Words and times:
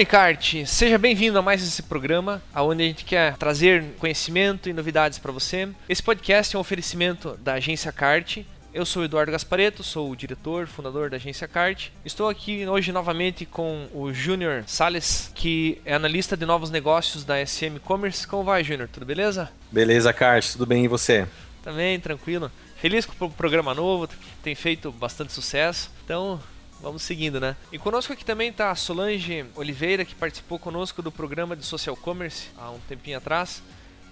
Comunicarte, 0.00 0.64
seja 0.66 0.96
bem-vindo 0.96 1.38
a 1.38 1.42
mais 1.42 1.62
esse 1.62 1.82
programa, 1.82 2.40
onde 2.56 2.82
a 2.82 2.86
gente 2.86 3.04
quer 3.04 3.36
trazer 3.36 3.84
conhecimento 3.98 4.66
e 4.66 4.72
novidades 4.72 5.18
para 5.18 5.30
você. 5.30 5.68
Esse 5.86 6.02
podcast 6.02 6.56
é 6.56 6.58
um 6.58 6.62
oferecimento 6.62 7.38
da 7.42 7.54
agência 7.54 7.92
Carte. 7.92 8.46
Eu 8.72 8.86
sou 8.86 9.04
Eduardo 9.04 9.30
Gaspareto, 9.30 9.82
sou 9.82 10.10
o 10.10 10.16
diretor, 10.16 10.66
fundador 10.66 11.10
da 11.10 11.18
agência 11.18 11.46
Carte. 11.46 11.92
Estou 12.02 12.30
aqui 12.30 12.66
hoje 12.66 12.92
novamente 12.92 13.44
com 13.44 13.88
o 13.92 14.10
Júnior 14.10 14.64
Sales, 14.66 15.30
que 15.34 15.82
é 15.84 15.92
analista 15.92 16.34
de 16.34 16.46
novos 16.46 16.70
negócios 16.70 17.22
da 17.22 17.44
SM 17.44 17.78
Commerce. 17.84 18.26
Como 18.26 18.42
vai, 18.42 18.64
Júnior? 18.64 18.88
Tudo 18.90 19.04
beleza? 19.04 19.50
Beleza, 19.70 20.14
Carte, 20.14 20.52
tudo 20.52 20.64
bem 20.64 20.86
e 20.86 20.88
você? 20.88 21.26
Também, 21.62 22.00
tranquilo. 22.00 22.50
Feliz 22.76 23.04
com 23.04 23.26
o 23.26 23.30
programa 23.30 23.74
novo, 23.74 24.08
tem 24.42 24.54
feito 24.54 24.90
bastante 24.90 25.34
sucesso. 25.34 25.90
Então, 26.02 26.40
vamos 26.82 27.02
seguindo, 27.02 27.40
né? 27.40 27.56
E 27.72 27.78
conosco 27.78 28.12
aqui 28.12 28.24
também 28.24 28.50
está 28.50 28.70
a 28.70 28.74
Solange 28.74 29.44
Oliveira, 29.54 30.04
que 30.04 30.14
participou 30.14 30.58
conosco 30.58 31.02
do 31.02 31.12
programa 31.12 31.54
de 31.54 31.64
Social 31.64 31.96
Commerce 31.96 32.48
há 32.58 32.70
um 32.70 32.78
tempinho 32.88 33.18
atrás. 33.18 33.62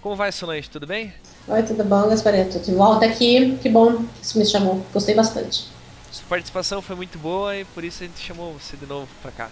Como 0.00 0.14
vai, 0.14 0.30
Solange? 0.30 0.70
Tudo 0.70 0.86
bem? 0.86 1.12
Oi, 1.48 1.62
tudo 1.62 1.82
bom, 1.84 2.09
Gaspareto? 2.09 2.60
De 2.60 2.73
volta 2.73 3.04
aqui. 3.06 3.59
Que 3.60 3.68
bom 3.68 4.04
que 4.04 4.26
você 4.26 4.38
me 4.38 4.46
chamou. 4.46 4.84
Gostei 4.92 5.14
bastante. 5.14 5.66
Sua 6.10 6.26
participação 6.28 6.80
foi 6.80 6.95
muito 6.95 7.18
boa 7.18 7.56
e 7.56 7.64
por 7.64 7.82
isso 7.84 8.02
a 8.02 8.06
gente 8.06 8.20
chamou 8.20 8.52
você 8.52 8.76
de 8.76 8.87
novo 8.87 9.09
para 9.20 9.32
cá. 9.32 9.50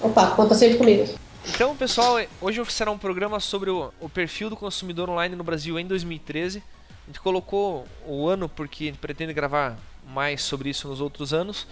Opa, 0.00 0.30
conta 0.30 0.54
sempre 0.54 0.78
comigo. 0.78 1.14
Então, 1.48 1.76
pessoal, 1.76 2.16
hoje 2.40 2.64
será 2.70 2.90
um 2.90 2.98
programa 2.98 3.38
sobre 3.38 3.68
o, 3.68 3.92
o 4.00 4.08
perfil 4.08 4.48
do 4.48 4.56
consumidor 4.56 5.10
online 5.10 5.36
no 5.36 5.44
Brasil 5.44 5.78
em 5.78 5.86
2013. 5.86 6.62
A 7.04 7.06
gente 7.06 7.20
colocou 7.20 7.84
o 8.06 8.28
ano 8.28 8.48
porque 8.48 8.84
a 8.84 8.86
gente 8.86 8.98
pretende 8.98 9.32
gravar 9.32 9.76
mais 10.06 10.42
sobre 10.42 10.70
isso 10.70 10.88
nos 10.88 11.00
outros 11.00 11.32
anos. 11.32 11.66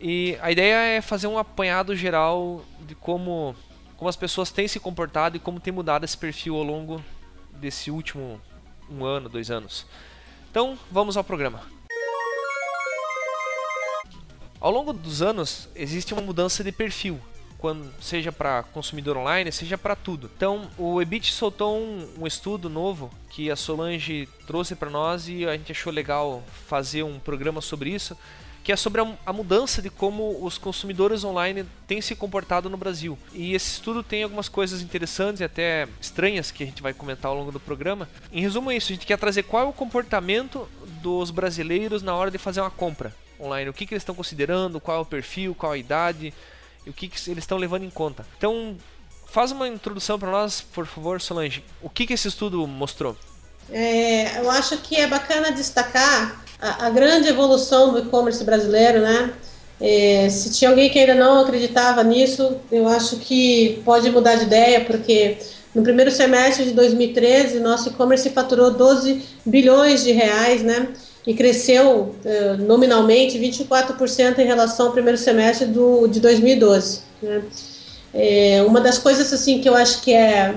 E 0.00 0.38
a 0.40 0.50
ideia 0.50 0.96
é 0.96 1.00
fazer 1.02 1.26
um 1.26 1.36
apanhado 1.36 1.94
geral 1.94 2.64
de 2.80 2.94
como, 2.94 3.54
como 3.98 4.08
as 4.08 4.16
pessoas 4.16 4.50
têm 4.50 4.66
se 4.66 4.80
comportado 4.80 5.36
e 5.36 5.40
como 5.40 5.60
tem 5.60 5.72
mudado 5.72 6.04
esse 6.04 6.16
perfil 6.16 6.56
ao 6.56 6.62
longo 6.62 7.04
desse 7.52 7.90
último 7.90 8.40
um 8.90 9.04
ano, 9.04 9.28
dois 9.28 9.50
anos. 9.50 9.86
Então, 10.50 10.78
vamos 10.90 11.18
ao 11.18 11.22
programa. 11.22 11.62
Ao 14.58 14.70
longo 14.70 14.92
dos 14.92 15.20
anos, 15.20 15.68
existe 15.74 16.12
uma 16.12 16.22
mudança 16.22 16.64
de 16.64 16.72
perfil, 16.72 17.20
quando, 17.56 17.90
seja 18.00 18.32
para 18.32 18.62
consumidor 18.62 19.16
online, 19.16 19.52
seja 19.52 19.78
para 19.78 19.94
tudo. 19.94 20.30
Então, 20.34 20.70
o 20.78 21.00
Ebit 21.00 21.32
soltou 21.32 21.78
um, 21.78 22.08
um, 22.20 22.26
estudo 22.26 22.68
novo 22.68 23.10
que 23.30 23.50
a 23.50 23.56
Solange 23.56 24.28
trouxe 24.46 24.74
para 24.74 24.90
nós 24.90 25.28
e 25.28 25.46
a 25.46 25.52
gente 25.52 25.72
achou 25.72 25.92
legal 25.92 26.42
fazer 26.66 27.02
um 27.02 27.18
programa 27.18 27.60
sobre 27.60 27.90
isso, 27.90 28.16
que 28.62 28.72
é 28.72 28.76
sobre 28.76 29.00
a, 29.00 29.32
mudança 29.32 29.80
de 29.80 29.88
como 29.88 30.44
os 30.44 30.58
consumidores 30.58 31.24
online 31.24 31.64
têm 31.86 32.00
se 32.00 32.14
comportado 32.14 32.68
no 32.68 32.76
Brasil. 32.76 33.18
E 33.32 33.54
esse 33.54 33.72
estudo 33.72 34.02
tem 34.02 34.22
algumas 34.22 34.48
coisas 34.48 34.82
interessantes 34.82 35.40
e 35.40 35.44
até 35.44 35.88
estranhas 36.00 36.50
que 36.50 36.62
a 36.62 36.66
gente 36.66 36.82
vai 36.82 36.92
comentar 36.92 37.30
ao 37.30 37.36
longo 37.36 37.50
do 37.50 37.60
programa. 37.60 38.08
Em 38.32 38.42
resumo, 38.42 38.70
é 38.70 38.76
isso: 38.76 38.92
a 38.92 38.94
gente 38.94 39.06
quer 39.06 39.18
trazer 39.18 39.44
qual 39.44 39.66
é 39.66 39.68
o 39.68 39.72
comportamento 39.72 40.68
dos 41.02 41.30
brasileiros 41.30 42.02
na 42.02 42.14
hora 42.14 42.30
de 42.30 42.38
fazer 42.38 42.60
uma 42.60 42.70
compra 42.70 43.14
online, 43.40 43.70
o 43.70 43.72
que, 43.72 43.86
que 43.86 43.94
eles 43.94 44.02
estão 44.02 44.14
considerando, 44.14 44.80
qual 44.80 44.98
é 44.98 45.00
o 45.00 45.06
perfil, 45.06 45.54
qual 45.54 45.72
a 45.72 45.78
idade 45.78 46.34
e 46.84 46.90
o 46.90 46.92
que, 46.92 47.08
que 47.08 47.30
eles 47.30 47.44
estão 47.44 47.56
levando 47.56 47.84
em 47.84 47.90
conta. 47.90 48.26
Então, 48.36 48.76
faz 49.26 49.50
uma 49.50 49.66
introdução 49.66 50.18
para 50.18 50.30
nós, 50.30 50.60
por 50.60 50.86
favor, 50.86 51.20
Solange. 51.20 51.64
O 51.80 51.88
que, 51.88 52.06
que 52.06 52.12
esse 52.12 52.28
estudo 52.28 52.66
mostrou? 52.66 53.16
É, 53.70 54.38
eu 54.40 54.50
acho 54.50 54.76
que 54.78 54.96
é 54.96 55.06
bacana 55.06 55.52
destacar 55.52 56.44
a, 56.60 56.90
grande 56.90 57.28
evolução 57.28 57.92
do 57.92 58.00
e-commerce 58.00 58.44
brasileiro, 58.44 59.00
né? 59.00 59.32
É, 59.80 60.28
se 60.28 60.50
tinha 60.50 60.70
alguém 60.70 60.90
que 60.90 60.98
ainda 60.98 61.14
não 61.14 61.40
acreditava 61.40 62.02
nisso, 62.04 62.56
eu 62.70 62.86
acho 62.86 63.16
que 63.16 63.80
pode 63.84 64.10
mudar 64.10 64.34
de 64.34 64.44
ideia, 64.44 64.84
porque 64.84 65.38
no 65.74 65.82
primeiro 65.82 66.10
semestre 66.10 66.66
de 66.66 66.72
2013, 66.72 67.60
nosso 67.60 67.88
e-commerce 67.88 68.28
faturou 68.30 68.70
12 68.72 69.22
bilhões 69.46 70.04
de 70.04 70.12
reais, 70.12 70.62
né? 70.62 70.88
E 71.26 71.34
cresceu 71.34 72.14
uh, 72.24 72.56
nominalmente 72.58 73.38
24% 73.38 74.38
em 74.38 74.46
relação 74.46 74.86
ao 74.86 74.92
primeiro 74.92 75.16
semestre 75.18 75.66
do, 75.66 76.06
de 76.06 76.20
2012. 76.20 77.00
Né? 77.22 77.42
É, 78.12 78.62
uma 78.66 78.80
das 78.80 78.98
coisas 78.98 79.32
assim 79.32 79.60
que 79.60 79.68
eu 79.68 79.74
acho 79.74 80.02
que 80.02 80.12
é 80.12 80.54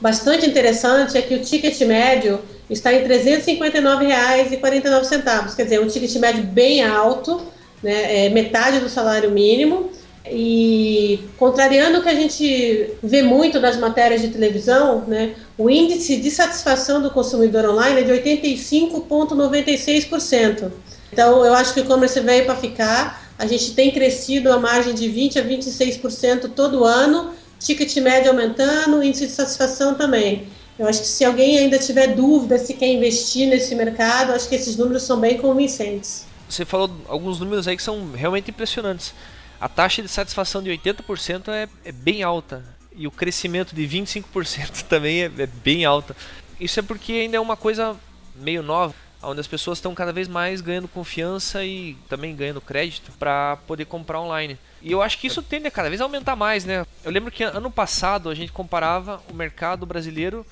bastante 0.00 0.46
interessante 0.46 1.16
é 1.18 1.22
que 1.22 1.34
o 1.34 1.42
ticket 1.42 1.78
médio 1.82 2.40
está 2.68 2.92
em 2.92 2.98
R$ 2.98 3.08
359,49, 3.08 5.54
quer 5.54 5.62
dizer, 5.64 5.80
um 5.80 5.86
ticket 5.86 6.12
médio 6.16 6.42
bem 6.42 6.84
alto, 6.84 7.40
né, 7.82 8.26
é 8.26 8.30
metade 8.30 8.80
do 8.80 8.88
salário 8.88 9.30
mínimo. 9.30 9.90
E 10.28 11.20
contrariando 11.38 11.98
o 11.98 12.02
que 12.02 12.08
a 12.08 12.14
gente 12.14 12.90
vê 13.00 13.22
muito 13.22 13.60
nas 13.60 13.76
matérias 13.76 14.20
de 14.20 14.26
televisão, 14.28 15.04
né, 15.06 15.36
o 15.56 15.70
índice 15.70 16.16
de 16.16 16.32
satisfação 16.32 17.00
do 17.00 17.12
consumidor 17.12 17.64
online 17.64 18.00
é 18.00 18.02
de 18.02 18.10
85,96%. 18.10 20.72
Então, 21.12 21.44
eu 21.44 21.54
acho 21.54 21.72
que 21.72 21.78
o 21.80 21.84
e-commerce 21.84 22.18
veio 22.20 22.44
para 22.44 22.56
ficar. 22.56 23.24
A 23.38 23.46
gente 23.46 23.72
tem 23.74 23.92
crescido 23.92 24.52
a 24.52 24.58
margem 24.58 24.94
de 24.94 25.08
20% 25.08 25.38
a 25.38 25.44
26% 25.44 26.50
todo 26.54 26.84
ano, 26.84 27.30
ticket 27.60 27.96
médio 27.98 28.32
aumentando, 28.32 29.00
índice 29.02 29.26
de 29.26 29.32
satisfação 29.32 29.94
também. 29.94 30.48
Eu 30.78 30.86
acho 30.86 31.00
que 31.00 31.08
se 31.08 31.24
alguém 31.24 31.58
ainda 31.58 31.78
tiver 31.78 32.14
dúvida 32.14 32.58
se 32.58 32.74
quer 32.74 32.88
investir 32.88 33.48
nesse 33.48 33.74
mercado, 33.74 34.32
acho 34.32 34.48
que 34.48 34.54
esses 34.54 34.76
números 34.76 35.02
são 35.02 35.18
bem 35.18 35.38
convincentes. 35.38 36.26
Você 36.48 36.64
falou 36.64 36.90
alguns 37.08 37.40
números 37.40 37.66
aí 37.66 37.76
que 37.76 37.82
são 37.82 38.12
realmente 38.12 38.50
impressionantes. 38.50 39.14
A 39.60 39.68
taxa 39.68 40.02
de 40.02 40.08
satisfação 40.08 40.62
de 40.62 40.70
80% 40.70 41.48
é, 41.48 41.68
é 41.84 41.92
bem 41.92 42.22
alta 42.22 42.62
e 42.94 43.06
o 43.06 43.10
crescimento 43.10 43.74
de 43.74 43.86
25% 43.86 44.82
também 44.88 45.22
é, 45.22 45.24
é 45.38 45.46
bem 45.46 45.84
alta. 45.84 46.14
Isso 46.60 46.78
é 46.78 46.82
porque 46.82 47.12
ainda 47.12 47.36
é 47.36 47.40
uma 47.40 47.56
coisa 47.56 47.96
meio 48.34 48.62
nova, 48.62 48.94
onde 49.22 49.40
as 49.40 49.46
pessoas 49.46 49.78
estão 49.78 49.94
cada 49.94 50.12
vez 50.12 50.28
mais 50.28 50.60
ganhando 50.60 50.88
confiança 50.88 51.64
e 51.64 51.96
também 52.08 52.36
ganhando 52.36 52.60
crédito 52.60 53.12
para 53.18 53.56
poder 53.66 53.86
comprar 53.86 54.20
online. 54.20 54.58
E 54.86 54.92
eu 54.92 55.02
acho 55.02 55.18
que 55.18 55.26
isso 55.26 55.42
tende 55.42 55.66
a 55.66 55.70
cada 55.72 55.88
vez 55.88 56.00
aumentar 56.00 56.36
mais, 56.36 56.64
né? 56.64 56.86
Eu 57.04 57.10
lembro 57.10 57.32
que 57.32 57.42
ano 57.42 57.72
passado 57.72 58.30
a 58.30 58.34
gente 58.36 58.52
comparava 58.52 59.20
o 59.28 59.34
mercado 59.34 59.84
brasileiro 59.84 60.46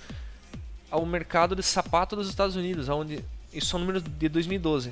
ao 0.90 1.06
mercado 1.06 1.54
de 1.54 1.62
sapato 1.62 2.16
dos 2.16 2.28
Estados 2.28 2.56
Unidos, 2.56 2.88
onde 2.88 3.24
isso 3.52 3.68
são 3.68 3.78
números 3.78 4.02
de 4.02 4.28
2012, 4.28 4.90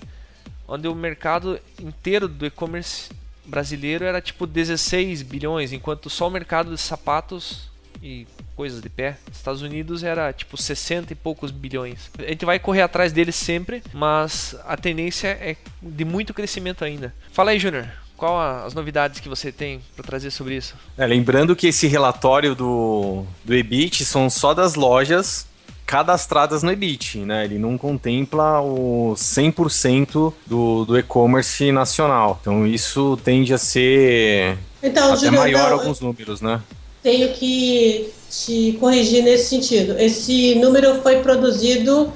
onde 0.68 0.86
o 0.86 0.94
mercado 0.94 1.58
inteiro 1.80 2.28
do 2.28 2.46
e-commerce 2.46 3.10
brasileiro 3.44 4.04
era 4.04 4.20
tipo 4.20 4.46
16 4.46 5.22
bilhões, 5.22 5.72
enquanto 5.72 6.08
só 6.08 6.28
o 6.28 6.30
mercado 6.30 6.72
de 6.72 6.80
sapatos 6.80 7.68
e 8.00 8.28
coisas 8.54 8.80
de 8.80 8.88
pé, 8.88 9.18
Estados 9.32 9.60
Unidos 9.60 10.04
era 10.04 10.32
tipo 10.32 10.56
60 10.56 11.14
e 11.14 11.16
poucos 11.16 11.50
bilhões. 11.50 12.12
A 12.16 12.30
gente 12.30 12.44
vai 12.44 12.60
correr 12.60 12.82
atrás 12.82 13.12
deles 13.12 13.34
sempre, 13.34 13.82
mas 13.92 14.54
a 14.64 14.76
tendência 14.76 15.26
é 15.26 15.56
de 15.82 16.04
muito 16.04 16.32
crescimento 16.32 16.84
ainda. 16.84 17.12
Fala 17.32 17.50
aí, 17.50 17.58
Júnior. 17.58 17.88
Qual 18.22 18.40
as 18.40 18.72
novidades 18.72 19.18
que 19.18 19.28
você 19.28 19.50
tem 19.50 19.80
para 19.96 20.04
trazer 20.04 20.30
sobre 20.30 20.54
isso? 20.54 20.76
É, 20.96 21.04
lembrando 21.04 21.56
que 21.56 21.66
esse 21.66 21.88
relatório 21.88 22.54
do, 22.54 23.24
do 23.44 23.52
EBIT 23.52 24.04
são 24.04 24.30
só 24.30 24.54
das 24.54 24.76
lojas 24.76 25.44
cadastradas 25.84 26.62
no 26.62 26.70
EBIT, 26.70 27.18
né? 27.18 27.44
Ele 27.44 27.58
não 27.58 27.76
contempla 27.76 28.60
o 28.60 29.14
100% 29.16 30.32
do, 30.46 30.84
do 30.84 30.96
e-commerce 30.96 31.72
nacional. 31.72 32.38
Então 32.40 32.64
isso 32.64 33.18
tende 33.24 33.52
a 33.52 33.58
ser 33.58 34.56
então, 34.80 35.14
até 35.14 35.28
maior 35.28 35.70
não, 35.70 35.80
alguns 35.80 35.98
números, 35.98 36.40
né? 36.40 36.60
Tenho 37.02 37.32
que 37.32 38.08
te 38.30 38.76
corrigir 38.78 39.24
nesse 39.24 39.48
sentido. 39.48 39.98
Esse 39.98 40.54
número 40.60 41.02
foi 41.02 41.16
produzido, 41.22 42.12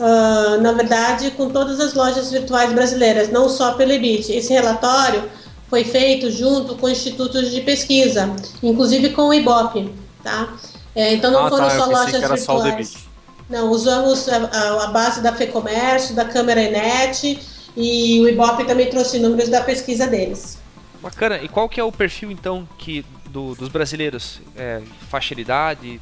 uh, 0.00 0.62
na 0.62 0.72
verdade, 0.72 1.30
com 1.32 1.50
todas 1.50 1.78
as 1.78 1.92
lojas 1.92 2.30
virtuais 2.30 2.72
brasileiras, 2.72 3.28
não 3.28 3.50
só 3.50 3.74
pelo 3.74 3.92
EBIT. 3.92 4.32
Esse 4.32 4.50
relatório 4.54 5.41
foi 5.72 5.84
feito 5.84 6.30
junto 6.30 6.76
com 6.76 6.86
institutos 6.86 7.50
de 7.50 7.62
pesquisa, 7.62 8.36
inclusive 8.62 9.08
com 9.08 9.28
o 9.28 9.32
IBOP, 9.32 9.90
tá? 10.22 10.52
É, 10.94 11.14
então 11.14 11.30
não 11.30 11.46
ah, 11.46 11.48
foram 11.48 11.66
tá, 11.66 11.78
só 11.78 11.86
lojas 11.86 12.20
virtuais. 12.20 12.90
Só 12.90 13.08
não, 13.48 13.70
usamos 13.70 14.28
a, 14.28 14.84
a, 14.84 14.86
base 14.88 15.22
da 15.22 15.32
FEComércio, 15.32 16.14
da 16.14 16.26
Câmara 16.26 16.60
Enet 16.60 17.40
e 17.74 18.20
o 18.20 18.28
IBOP 18.28 18.66
também 18.66 18.90
trouxe 18.90 19.18
números 19.18 19.48
da 19.48 19.62
pesquisa 19.62 20.06
deles. 20.06 20.58
Bacana. 21.00 21.38
E 21.38 21.48
qual 21.48 21.70
que 21.70 21.80
é 21.80 21.84
o 21.84 21.90
perfil 21.90 22.30
então 22.30 22.68
que 22.76 23.02
do, 23.30 23.54
dos 23.54 23.70
brasileiros? 23.70 24.42
É, 24.54 24.82
faixa 25.08 25.34
de 25.34 25.40
idade, 25.40 26.00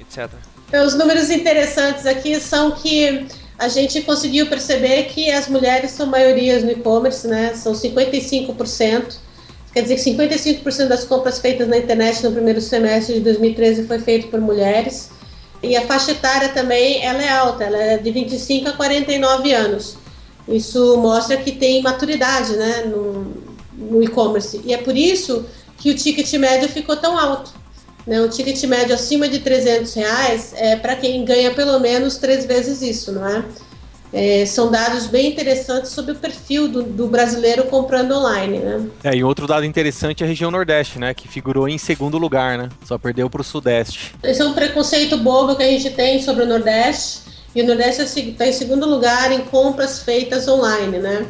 etc. 0.00 0.30
Os 0.86 0.94
números 0.94 1.28
interessantes 1.28 2.06
aqui 2.06 2.38
são 2.38 2.70
que 2.70 3.26
a 3.58 3.66
gente 3.66 4.00
conseguiu 4.02 4.46
perceber 4.46 5.04
que 5.04 5.30
as 5.30 5.48
mulheres 5.48 5.90
são 5.90 6.06
maiorias 6.06 6.62
no 6.62 6.70
e-commerce, 6.70 7.26
né? 7.26 7.54
São 7.54 7.72
55%. 7.72 9.16
Quer 9.72 9.82
dizer 9.82 9.96
que 9.96 10.62
55% 10.62 10.86
das 10.86 11.04
compras 11.04 11.40
feitas 11.40 11.66
na 11.66 11.76
internet 11.76 12.22
no 12.22 12.32
primeiro 12.32 12.60
semestre 12.60 13.14
de 13.14 13.20
2013 13.20 13.86
foi 13.86 13.98
feito 13.98 14.28
por 14.28 14.40
mulheres. 14.40 15.10
E 15.60 15.76
a 15.76 15.82
faixa 15.82 16.12
etária 16.12 16.50
também 16.50 17.04
ela 17.04 17.20
é 17.20 17.28
alta, 17.28 17.64
ela 17.64 17.76
é 17.76 17.98
de 17.98 18.10
25 18.12 18.68
a 18.68 18.72
49 18.72 19.52
anos. 19.52 19.96
Isso 20.46 20.96
mostra 20.98 21.36
que 21.36 21.52
tem 21.52 21.82
maturidade 21.82 22.56
né, 22.56 22.84
no, 22.84 23.42
no 23.76 24.02
e-commerce. 24.02 24.60
E 24.64 24.72
é 24.72 24.78
por 24.78 24.96
isso 24.96 25.44
que 25.76 25.90
o 25.90 25.94
ticket 25.96 26.32
médio 26.34 26.68
ficou 26.68 26.96
tão 26.96 27.18
alto. 27.18 27.52
Né? 28.08 28.22
Um 28.22 28.28
ticket 28.28 28.64
médio 28.64 28.94
acima 28.94 29.28
de 29.28 29.40
300 29.40 29.92
reais 29.92 30.54
é 30.56 30.74
para 30.76 30.96
quem 30.96 31.26
ganha 31.26 31.52
pelo 31.52 31.78
menos 31.78 32.16
três 32.16 32.46
vezes 32.46 32.80
isso, 32.80 33.12
não 33.12 33.28
é? 33.28 33.44
É, 34.10 34.46
são 34.46 34.70
dados 34.70 35.06
bem 35.06 35.30
interessantes 35.30 35.90
sobre 35.90 36.12
o 36.12 36.14
perfil 36.14 36.66
do, 36.66 36.82
do, 36.82 37.06
brasileiro 37.08 37.64
comprando 37.64 38.12
online, 38.12 38.60
né? 38.60 38.86
É, 39.04 39.14
e 39.14 39.22
outro 39.22 39.46
dado 39.46 39.66
interessante 39.66 40.22
é 40.22 40.26
a 40.26 40.28
região 40.28 40.50
Nordeste, 40.50 40.98
né? 40.98 41.12
Que 41.12 41.28
figurou 41.28 41.68
em 41.68 41.76
segundo 41.76 42.16
lugar, 42.16 42.56
né? 42.56 42.70
Só 42.86 42.96
perdeu 42.96 43.28
para 43.28 43.42
o 43.42 43.44
Sudeste. 43.44 44.14
Esse 44.22 44.40
é 44.40 44.46
um 44.46 44.54
preconceito 44.54 45.18
bobo 45.18 45.54
que 45.54 45.62
a 45.62 45.66
gente 45.66 45.90
tem 45.90 46.22
sobre 46.22 46.44
o 46.44 46.46
Nordeste. 46.46 47.28
E 47.54 47.60
o 47.60 47.66
Nordeste 47.66 48.20
está 48.20 48.46
em 48.46 48.52
segundo 48.52 48.88
lugar 48.88 49.30
em 49.30 49.42
compras 49.42 50.02
feitas 50.02 50.48
online, 50.48 50.96
né? 50.96 51.26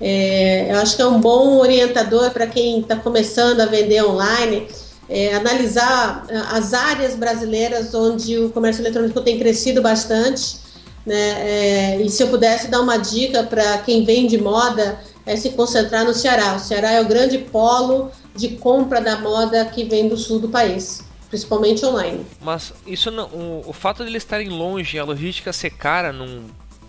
É, 0.00 0.72
eu 0.72 0.78
acho 0.80 0.96
que 0.96 1.02
é 1.02 1.06
um 1.06 1.20
bom 1.20 1.58
orientador 1.58 2.30
para 2.30 2.48
quem 2.48 2.80
está 2.80 2.96
começando 2.96 3.60
a 3.60 3.66
vender 3.66 4.04
online. 4.04 4.66
É, 5.08 5.34
analisar 5.34 6.26
as 6.50 6.74
áreas 6.74 7.14
brasileiras 7.14 7.94
onde 7.94 8.38
o 8.38 8.50
comércio 8.50 8.82
eletrônico 8.82 9.20
tem 9.20 9.38
crescido 9.38 9.80
bastante 9.80 10.66
né? 11.06 11.94
É, 11.94 12.02
e 12.02 12.10
se 12.10 12.22
eu 12.22 12.28
pudesse 12.28 12.68
dar 12.68 12.80
uma 12.80 12.96
dica 12.96 13.44
para 13.44 13.78
quem 13.78 14.04
vende 14.04 14.36
moda, 14.36 15.00
é 15.24 15.36
se 15.36 15.50
concentrar 15.50 16.04
no 16.04 16.12
Ceará. 16.12 16.56
O 16.56 16.58
Ceará 16.58 16.90
é 16.90 17.00
o 17.00 17.06
grande 17.06 17.38
polo 17.38 18.10
de 18.34 18.56
compra 18.56 19.00
da 19.00 19.16
moda 19.16 19.64
que 19.66 19.84
vem 19.84 20.08
do 20.08 20.16
sul 20.16 20.40
do 20.40 20.48
país, 20.48 21.04
principalmente 21.30 21.86
online. 21.86 22.26
Mas 22.40 22.72
isso 22.84 23.10
não, 23.12 23.28
o, 23.28 23.62
o 23.68 23.72
fato 23.72 24.02
de 24.02 24.10
eles 24.10 24.24
estarem 24.24 24.48
longe, 24.48 24.98
a 24.98 25.04
logística 25.04 25.52
ser 25.52 25.70
cara, 25.70 26.12
não, 26.12 26.42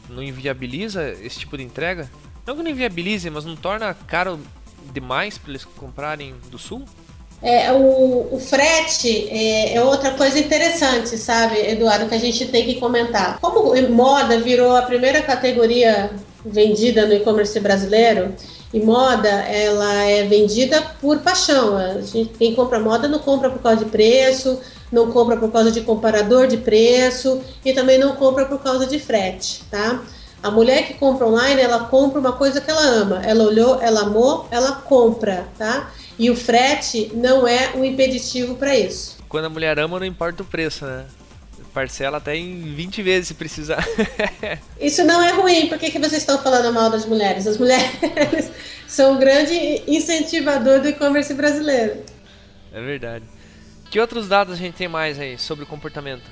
não 0.09 0.23
inviabiliza 0.23 1.11
esse 1.21 1.39
tipo 1.39 1.55
de 1.55 1.63
entrega? 1.63 2.09
Não 2.45 2.55
que 2.55 2.63
não 2.63 2.71
inviabilize, 2.71 3.29
mas 3.29 3.45
não 3.45 3.55
torna 3.55 3.93
caro 3.93 4.39
demais 4.91 5.37
para 5.37 5.51
eles 5.51 5.63
comprarem 5.63 6.33
do 6.49 6.57
sul? 6.57 6.83
É, 7.41 7.71
o, 7.71 8.29
o 8.31 8.39
frete 8.39 9.29
é, 9.29 9.75
é, 9.75 9.83
outra 9.83 10.11
coisa 10.11 10.39
interessante, 10.39 11.17
sabe, 11.17 11.59
Eduardo, 11.59 12.07
que 12.07 12.15
a 12.15 12.19
gente 12.19 12.47
tem 12.47 12.65
que 12.65 12.79
comentar. 12.79 13.39
Como 13.39 13.75
moda 13.89 14.39
virou 14.39 14.75
a 14.75 14.81
primeira 14.81 15.21
categoria 15.21 16.09
vendida 16.43 17.05
no 17.05 17.13
e-commerce 17.13 17.59
brasileiro, 17.59 18.33
e 18.73 18.79
moda 18.79 19.29
ela 19.29 20.03
é 20.03 20.23
vendida 20.23 20.81
por 20.99 21.19
paixão. 21.19 21.77
A 21.77 22.01
gente, 22.01 22.31
quem 22.37 22.55
compra 22.55 22.79
moda 22.79 23.07
não 23.07 23.19
compra 23.19 23.49
por 23.49 23.61
causa 23.61 23.85
de 23.85 23.91
preço, 23.91 24.59
não 24.91 25.11
compra 25.11 25.37
por 25.37 25.51
causa 25.51 25.71
de 25.71 25.81
comparador 25.81 26.47
de 26.47 26.57
preço 26.57 27.41
e 27.63 27.73
também 27.73 27.97
não 27.97 28.15
compra 28.15 28.45
por 28.45 28.59
causa 28.59 28.85
de 28.85 28.99
frete, 28.99 29.63
tá? 29.69 30.01
A 30.41 30.51
mulher 30.51 30.85
que 30.87 30.93
compra 30.93 31.27
online, 31.27 31.61
ela 31.61 31.85
compra 31.85 32.19
uma 32.19 32.33
coisa 32.33 32.61
que 32.61 32.69
ela 32.69 32.83
ama. 32.83 33.21
Ela 33.25 33.43
olhou, 33.43 33.81
ela 33.81 34.01
amou, 34.01 34.47
ela 34.51 34.73
compra, 34.73 35.47
tá? 35.57 35.91
E 36.19 36.31
o 36.31 36.35
frete 36.35 37.11
não 37.13 37.47
é 37.47 37.73
um 37.75 37.83
impeditivo 37.83 38.55
para 38.55 38.75
isso. 38.75 39.17
Quando 39.29 39.45
a 39.45 39.49
mulher 39.49 39.77
ama, 39.77 39.99
não 39.99 40.05
importa 40.05 40.41
o 40.41 40.45
preço, 40.45 40.85
né? 40.85 41.05
Parcela 41.73 42.17
até 42.17 42.35
em 42.35 42.73
20 42.73 43.03
vezes 43.03 43.27
se 43.27 43.33
precisar. 43.35 43.85
isso 44.81 45.03
não 45.03 45.21
é 45.21 45.31
ruim. 45.31 45.67
Por 45.67 45.77
que, 45.77 45.91
que 45.91 45.99
vocês 45.99 46.23
estão 46.23 46.41
falando 46.41 46.73
mal 46.73 46.89
das 46.89 47.05
mulheres? 47.05 47.45
As 47.45 47.57
mulheres 47.57 48.49
são 48.87 49.13
um 49.13 49.19
grande 49.19 49.83
incentivador 49.85 50.81
do 50.81 50.89
e-commerce 50.89 51.33
brasileiro. 51.35 52.03
É 52.73 52.81
verdade. 52.81 53.25
Que 53.91 53.99
outros 53.99 54.27
dados 54.27 54.55
a 54.55 54.57
gente 54.57 54.73
tem 54.73 54.87
mais 54.87 55.19
aí 55.19 55.37
sobre 55.37 55.65
o 55.65 55.67
comportamento? 55.67 56.23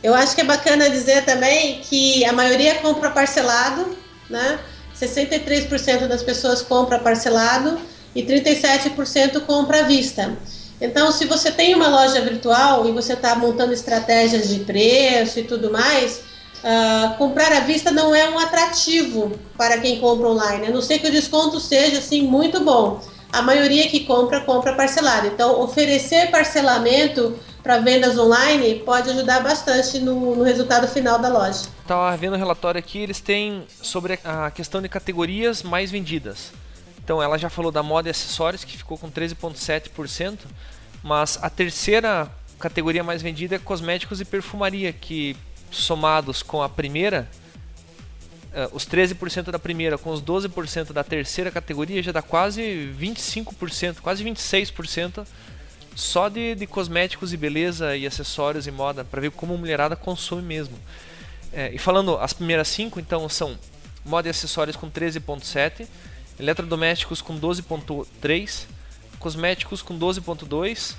Eu 0.00 0.14
acho 0.14 0.34
que 0.34 0.42
é 0.42 0.44
bacana 0.44 0.88
dizer 0.88 1.24
também 1.24 1.80
que 1.80 2.24
a 2.24 2.32
maioria 2.32 2.76
compra 2.76 3.10
parcelado, 3.10 3.96
né? 4.30 4.60
63% 4.94 6.06
das 6.06 6.22
pessoas 6.22 6.62
compra 6.62 7.00
parcelado 7.00 7.80
e 8.14 8.22
37% 8.22 9.40
compra 9.40 9.80
à 9.80 9.82
vista. 9.82 10.36
Então, 10.80 11.10
se 11.10 11.24
você 11.24 11.50
tem 11.50 11.74
uma 11.74 11.88
loja 11.88 12.20
virtual 12.20 12.88
e 12.88 12.92
você 12.92 13.14
está 13.14 13.34
montando 13.34 13.72
estratégias 13.72 14.48
de 14.48 14.60
preço 14.60 15.40
e 15.40 15.44
tudo 15.44 15.72
mais, 15.72 16.22
uh, 16.62 17.16
comprar 17.16 17.52
à 17.52 17.60
vista 17.60 17.90
não 17.90 18.14
é 18.14 18.28
um 18.30 18.38
atrativo 18.38 19.32
para 19.56 19.78
quem 19.78 19.98
compra 19.98 20.28
online, 20.28 20.68
a 20.68 20.70
não 20.70 20.80
ser 20.80 21.00
que 21.00 21.08
o 21.08 21.10
desconto 21.10 21.58
seja 21.58 21.98
assim 21.98 22.22
muito 22.22 22.60
bom. 22.60 23.00
A 23.32 23.42
maioria 23.42 23.88
que 23.88 24.00
compra, 24.00 24.40
compra 24.40 24.74
parcelado. 24.74 25.26
Então, 25.26 25.60
oferecer 25.60 26.30
parcelamento 26.30 27.36
para 27.62 27.78
vendas 27.78 28.16
online 28.16 28.76
pode 28.76 29.10
ajudar 29.10 29.40
bastante 29.40 29.98
no, 29.98 30.36
no 30.36 30.42
resultado 30.42 30.88
final 30.88 31.18
da 31.18 31.28
loja. 31.28 31.66
Estava 31.82 32.16
vendo 32.16 32.34
o 32.34 32.38
relatório 32.38 32.78
aqui, 32.78 33.00
eles 33.00 33.20
têm 33.20 33.64
sobre 33.82 34.18
a 34.24 34.50
questão 34.50 34.80
de 34.80 34.88
categorias 34.88 35.62
mais 35.62 35.90
vendidas. 35.90 36.52
Então 37.08 37.22
ela 37.22 37.38
já 37.38 37.48
falou 37.48 37.72
da 37.72 37.82
moda 37.82 38.06
e 38.06 38.10
acessórios, 38.10 38.64
que 38.64 38.76
ficou 38.76 38.98
com 38.98 39.10
13,7%, 39.10 40.40
mas 41.02 41.38
a 41.40 41.48
terceira 41.48 42.30
categoria 42.58 43.02
mais 43.02 43.22
vendida 43.22 43.56
é 43.56 43.58
cosméticos 43.58 44.20
e 44.20 44.26
perfumaria, 44.26 44.92
que 44.92 45.34
somados 45.70 46.42
com 46.42 46.62
a 46.62 46.68
primeira, 46.68 47.26
uh, 48.52 48.76
os 48.76 48.86
13% 48.86 49.44
da 49.44 49.58
primeira 49.58 49.96
com 49.96 50.10
os 50.10 50.20
12% 50.20 50.92
da 50.92 51.02
terceira 51.02 51.50
categoria 51.50 52.02
já 52.02 52.12
dá 52.12 52.20
quase 52.20 52.92
25%, 53.00 54.00
quase 54.02 54.22
26% 54.22 55.26
só 55.94 56.28
de, 56.28 56.56
de 56.56 56.66
cosméticos 56.66 57.32
e 57.32 57.38
beleza 57.38 57.96
e 57.96 58.06
acessórios 58.06 58.66
e 58.66 58.70
moda, 58.70 59.02
para 59.02 59.22
ver 59.22 59.30
como 59.30 59.54
a 59.54 59.56
mulherada 59.56 59.96
consome 59.96 60.42
mesmo. 60.42 60.78
É, 61.54 61.70
e 61.72 61.78
falando 61.78 62.18
as 62.18 62.34
primeiras 62.34 62.68
cinco, 62.68 63.00
então 63.00 63.26
são 63.30 63.58
moda 64.04 64.28
e 64.28 64.30
acessórios 64.30 64.76
com 64.76 64.90
13,7%, 64.90 65.86
eletrodomésticos 66.38 67.20
com 67.20 67.38
12.3, 67.38 68.66
cosméticos 69.18 69.82
com 69.82 69.98
12.2, 69.98 70.94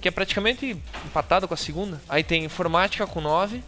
que 0.00 0.08
é 0.08 0.10
praticamente 0.10 0.76
empatado 1.04 1.46
com 1.46 1.54
a 1.54 1.56
segunda. 1.56 2.00
Aí 2.08 2.24
tem 2.24 2.44
informática 2.44 3.06
com 3.06 3.20
9 3.20 3.62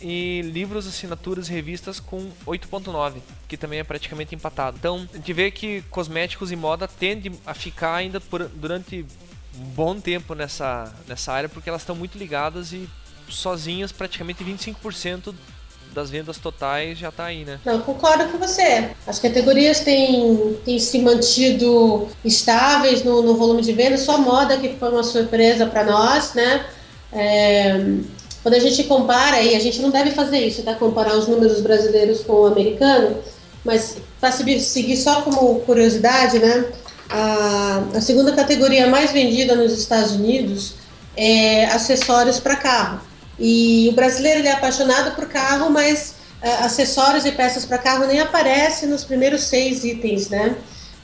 e 0.00 0.42
livros, 0.42 0.86
assinaturas 0.86 1.48
e 1.48 1.52
revistas 1.52 2.00
com 2.00 2.30
8.9, 2.46 3.20
que 3.46 3.56
também 3.56 3.78
é 3.78 3.84
praticamente 3.84 4.34
empatado. 4.34 4.76
Então, 4.76 5.08
a 5.12 5.16
gente 5.16 5.32
vê 5.32 5.50
que 5.50 5.82
cosméticos 5.82 6.50
e 6.50 6.56
moda 6.56 6.88
tendem 6.88 7.32
a 7.46 7.54
ficar 7.54 7.94
ainda 7.94 8.20
por, 8.20 8.48
durante 8.48 9.06
um 9.56 9.64
bom 9.66 10.00
tempo 10.00 10.34
nessa, 10.34 10.92
nessa 11.06 11.32
área, 11.32 11.48
porque 11.48 11.68
elas 11.68 11.82
estão 11.82 11.94
muito 11.94 12.18
ligadas 12.18 12.72
e 12.72 12.88
sozinhas 13.28 13.92
praticamente 13.92 14.44
25% 14.44 15.34
das 15.92 16.10
vendas 16.10 16.38
totais 16.38 16.98
já 16.98 17.08
está 17.08 17.26
aí, 17.26 17.44
né? 17.44 17.58
Não, 17.64 17.80
concordo 17.80 18.24
com 18.26 18.38
você. 18.38 18.90
As 19.06 19.18
categorias 19.18 19.80
têm, 19.80 20.56
têm 20.64 20.78
se 20.78 20.98
mantido 21.00 22.08
estáveis 22.24 23.04
no, 23.04 23.22
no 23.22 23.34
volume 23.34 23.62
de 23.62 23.72
vendas, 23.72 24.00
só 24.00 24.18
moda 24.18 24.56
que 24.56 24.76
foi 24.76 24.88
uma 24.90 25.02
surpresa 25.02 25.66
para 25.66 25.84
nós, 25.84 26.34
né? 26.34 26.64
É, 27.12 27.76
quando 28.42 28.54
a 28.54 28.58
gente 28.58 28.84
compara, 28.84 29.40
e 29.40 29.54
a 29.54 29.60
gente 29.60 29.80
não 29.80 29.90
deve 29.90 30.10
fazer 30.10 30.38
isso, 30.38 30.62
tá? 30.62 30.74
Comparar 30.74 31.14
os 31.14 31.28
números 31.28 31.60
brasileiros 31.60 32.22
com 32.22 32.32
o 32.32 32.46
americano, 32.46 33.18
mas 33.64 33.96
para 34.20 34.32
seguir 34.32 34.96
só 34.96 35.22
como 35.22 35.60
curiosidade, 35.60 36.38
né? 36.38 36.64
A, 37.08 37.82
a 37.94 38.00
segunda 38.00 38.32
categoria 38.32 38.86
mais 38.86 39.12
vendida 39.12 39.54
nos 39.54 39.78
Estados 39.78 40.12
Unidos 40.12 40.74
é 41.16 41.66
acessórios 41.66 42.40
para 42.40 42.56
carro. 42.56 43.11
E 43.38 43.88
o 43.90 43.92
brasileiro 43.94 44.40
ele 44.40 44.48
é 44.48 44.52
apaixonado 44.52 45.14
por 45.14 45.26
carro, 45.26 45.70
mas 45.70 46.14
uh, 46.42 46.64
acessórios 46.64 47.24
e 47.24 47.32
peças 47.32 47.64
para 47.64 47.78
carro 47.78 48.06
nem 48.06 48.20
aparecem 48.20 48.88
nos 48.88 49.04
primeiros 49.04 49.44
seis 49.44 49.84
itens, 49.84 50.28
né? 50.28 50.56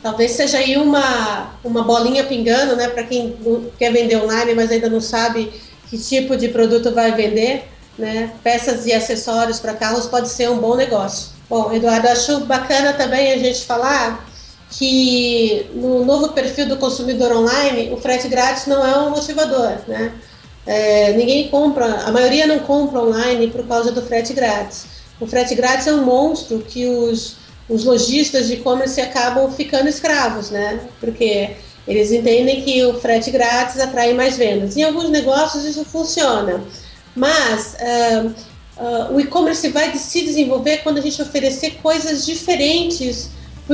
Talvez 0.02 0.32
seja 0.32 0.58
aí 0.58 0.76
uma, 0.76 1.54
uma 1.64 1.82
bolinha 1.82 2.24
pingando, 2.24 2.76
né? 2.76 2.88
Para 2.88 3.02
quem 3.02 3.36
quer 3.78 3.92
vender 3.92 4.16
online, 4.16 4.54
mas 4.54 4.70
ainda 4.70 4.88
não 4.88 5.00
sabe 5.00 5.52
que 5.90 5.98
tipo 5.98 6.36
de 6.36 6.48
produto 6.48 6.92
vai 6.92 7.12
vender, 7.12 7.68
né? 7.98 8.32
Peças 8.42 8.86
e 8.86 8.92
acessórios 8.92 9.58
para 9.58 9.74
carros 9.74 10.06
pode 10.06 10.28
ser 10.28 10.48
um 10.48 10.58
bom 10.58 10.76
negócio. 10.76 11.30
Bom, 11.48 11.72
Eduardo, 11.72 12.08
acho 12.08 12.40
bacana 12.40 12.92
também 12.92 13.32
a 13.32 13.38
gente 13.38 13.64
falar 13.64 14.28
que 14.70 15.66
no 15.74 16.04
novo 16.04 16.28
perfil 16.28 16.66
do 16.66 16.76
consumidor 16.76 17.32
online, 17.32 17.90
o 17.92 17.96
frete 17.96 18.28
grátis 18.28 18.66
não 18.66 18.86
é 18.86 18.98
um 18.98 19.10
motivador, 19.10 19.78
né? 19.88 20.12
É, 20.68 21.14
ninguém 21.14 21.48
compra, 21.48 21.86
a 22.04 22.12
maioria 22.12 22.46
não 22.46 22.58
compra 22.58 23.00
online 23.00 23.48
por 23.48 23.66
causa 23.66 23.90
do 23.90 24.02
frete 24.02 24.34
grátis. 24.34 24.84
O 25.18 25.26
frete 25.26 25.54
grátis 25.54 25.86
é 25.86 25.94
um 25.94 26.04
monstro 26.04 26.58
que 26.58 26.86
os, 26.86 27.36
os 27.66 27.86
lojistas 27.86 28.48
de 28.48 28.54
e-commerce 28.54 29.00
acabam 29.00 29.50
ficando 29.50 29.88
escravos, 29.88 30.50
né? 30.50 30.78
Porque 31.00 31.56
eles 31.86 32.12
entendem 32.12 32.60
que 32.60 32.84
o 32.84 33.00
frete 33.00 33.30
grátis 33.30 33.80
atrai 33.80 34.12
mais 34.12 34.36
vendas. 34.36 34.76
Em 34.76 34.82
alguns 34.82 35.08
negócios 35.08 35.64
isso 35.64 35.86
funciona, 35.86 36.62
mas 37.16 37.74
uh, 37.80 38.26
uh, 38.76 39.14
o 39.14 39.20
e-commerce 39.20 39.70
vai 39.70 39.96
se 39.96 40.20
desenvolver 40.20 40.82
quando 40.82 40.98
a 40.98 41.00
gente 41.00 41.22
oferecer 41.22 41.78
coisas 41.82 42.26
diferentes 42.26 43.30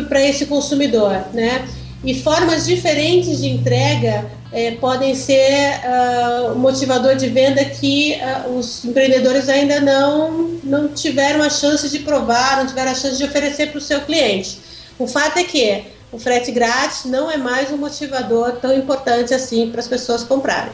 para 0.09 0.25
esse 0.25 0.47
consumidor, 0.47 1.25
né? 1.33 1.69
E 2.05 2.21
formas 2.21 2.67
diferentes 2.67 3.41
de 3.41 3.49
entrega 3.49 4.31
é, 4.53 4.73
podem 4.73 5.15
ser 5.15 5.81
uh, 5.81 6.55
motivador 6.55 7.17
de 7.17 7.29
venda 7.29 7.65
que 7.65 8.17
uh, 8.47 8.57
os 8.57 8.85
empreendedores 8.85 9.49
ainda 9.49 9.81
não, 9.81 10.49
não 10.63 10.89
tiveram 10.89 11.43
a 11.43 11.49
chance 11.49 11.89
de 11.89 12.01
provar, 12.01 12.59
não 12.59 12.67
tiveram 12.67 12.93
a 12.93 12.95
chance 12.95 13.17
de 13.17 13.25
oferecer 13.25 13.71
para 13.71 13.79
o 13.79 13.81
seu 13.81 14.03
cliente. 14.03 14.59
O 14.99 15.07
fato 15.07 15.39
é 15.39 15.45
que 15.45 15.85
o 16.13 16.19
frete 16.19 16.53
grátis 16.53 17.07
não 17.07 17.31
é 17.31 17.37
mais 17.37 17.73
um 17.73 17.77
motivador 17.77 18.53
tão 18.53 18.77
importante 18.77 19.35
assim 19.35 19.71
para 19.71 19.81
as 19.81 19.89
pessoas 19.89 20.23
comprarem. 20.23 20.73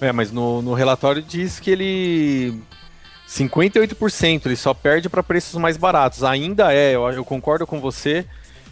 É, 0.00 0.12
mas 0.12 0.30
no, 0.30 0.60
no 0.60 0.74
relatório 0.74 1.22
diz 1.22 1.58
que 1.58 1.70
ele 1.70 2.60
58%, 3.28 4.46
ele 4.46 4.56
só 4.56 4.74
perde 4.74 5.08
para 5.08 5.22
preços 5.22 5.58
mais 5.58 5.76
baratos. 5.76 6.22
Ainda 6.22 6.74
é, 6.74 6.94
eu, 6.94 7.08
eu, 7.10 7.24
concordo 7.24 7.66
com 7.66 7.80
você, 7.80 8.26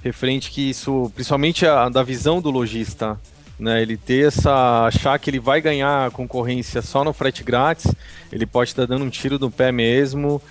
referente 0.05 0.51
que 0.51 0.69
isso, 0.69 1.11
principalmente 1.15 1.67
a, 1.67 1.89
da 1.89 2.03
visão 2.03 2.41
do 2.41 2.51
lojista, 2.51 3.19
né, 3.59 3.81
ele 3.81 3.97
ter 3.97 4.29
essa 4.29 4.85
achar 4.87 5.19
que 5.19 5.31
ele 5.31 5.41
vai 5.41 5.63
ganhar 5.63 6.11
concorrência 6.11 6.83
só 6.83 7.03
no 7.03 7.15
frete 7.15 7.43
grátis, 7.43 7.91
ele 8.31 8.45
pode 8.45 8.71
estar 8.71 8.87
dando 8.87 9.05
um 9.05 9.09
tiro 9.09 9.39
no 9.39 9.51
pé 9.51 9.73
mesmo, 9.73 10.43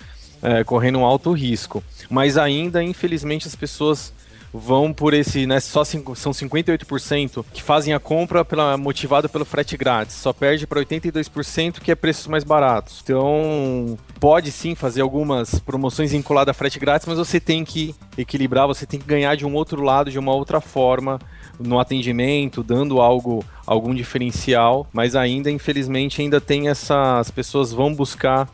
é, 0.41 0.63
correndo 0.63 0.97
um 0.97 1.05
alto 1.05 1.31
risco. 1.31 1.83
Mas 2.09 2.35
ainda, 2.35 2.83
infelizmente, 2.83 3.47
as 3.47 3.55
pessoas 3.55 4.11
vão 4.53 4.93
por 4.93 5.15
esse, 5.15 5.47
né, 5.47 5.59
só 5.59 5.83
são 5.83 6.03
58% 6.03 7.43
que 7.51 7.63
fazem 7.63 7.93
a 7.93 7.99
compra 7.99 8.45
pela, 8.45 8.77
motivado 8.77 9.27
pelo 9.27 9.43
frete 9.43 9.75
grátis, 9.75 10.15
só 10.15 10.31
perde 10.31 10.67
para 10.67 10.79
82% 10.79 11.79
que 11.79 11.91
é 11.91 11.95
preços 11.95 12.27
mais 12.27 12.43
baratos. 12.43 13.01
Então, 13.03 13.97
pode 14.19 14.51
sim 14.51 14.75
fazer 14.75 15.01
algumas 15.01 15.59
promoções 15.59 16.11
vinculadas 16.11 16.51
a 16.51 16.53
frete 16.53 16.79
grátis, 16.79 17.07
mas 17.07 17.17
você 17.17 17.39
tem 17.39 17.65
que 17.65 17.95
equilibrar, 18.15 18.67
você 18.67 18.85
tem 18.85 18.99
que 18.99 19.07
ganhar 19.07 19.35
de 19.35 19.45
um 19.45 19.55
outro 19.55 19.81
lado, 19.81 20.11
de 20.11 20.19
uma 20.19 20.33
outra 20.33 20.61
forma, 20.61 21.19
no 21.59 21.79
atendimento, 21.79 22.63
dando 22.63 23.01
algo, 23.01 23.43
algum 23.65 23.93
diferencial, 23.93 24.87
mas 24.93 25.15
ainda, 25.15 25.49
infelizmente, 25.49 26.21
ainda 26.21 26.39
tem 26.39 26.67
essa, 26.67 27.19
as 27.19 27.31
pessoas 27.31 27.71
vão 27.71 27.93
buscar 27.93 28.49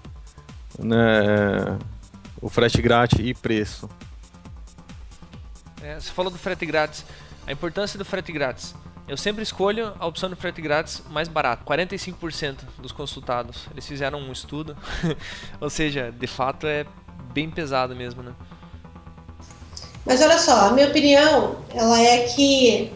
né, 0.77 1.77
o 2.41 2.49
frete 2.49 2.81
grátis 2.81 3.19
e 3.19 3.33
preço. 3.33 3.89
É, 5.81 5.99
você 5.99 6.11
falou 6.11 6.31
do 6.31 6.37
frete 6.37 6.65
grátis. 6.65 7.05
A 7.47 7.51
importância 7.51 7.97
do 7.97 8.05
frete 8.05 8.31
grátis. 8.31 8.75
Eu 9.07 9.17
sempre 9.17 9.41
escolho 9.41 9.93
a 9.99 10.05
opção 10.05 10.29
do 10.29 10.35
frete 10.35 10.61
grátis 10.61 11.01
mais 11.09 11.27
barato. 11.27 11.65
45% 11.65 12.57
dos 12.77 12.91
consultados, 12.91 13.65
eles 13.71 13.87
fizeram 13.87 14.19
um 14.19 14.31
estudo. 14.31 14.77
Ou 15.59 15.69
seja, 15.69 16.11
de 16.11 16.27
fato 16.27 16.67
é 16.67 16.85
bem 17.33 17.49
pesado 17.49 17.95
mesmo, 17.95 18.21
né? 18.21 18.33
Mas 20.05 20.21
olha 20.21 20.37
só, 20.37 20.67
a 20.67 20.71
minha 20.71 20.87
opinião, 20.87 21.57
ela 21.73 21.99
é 21.99 22.27
que 22.27 22.91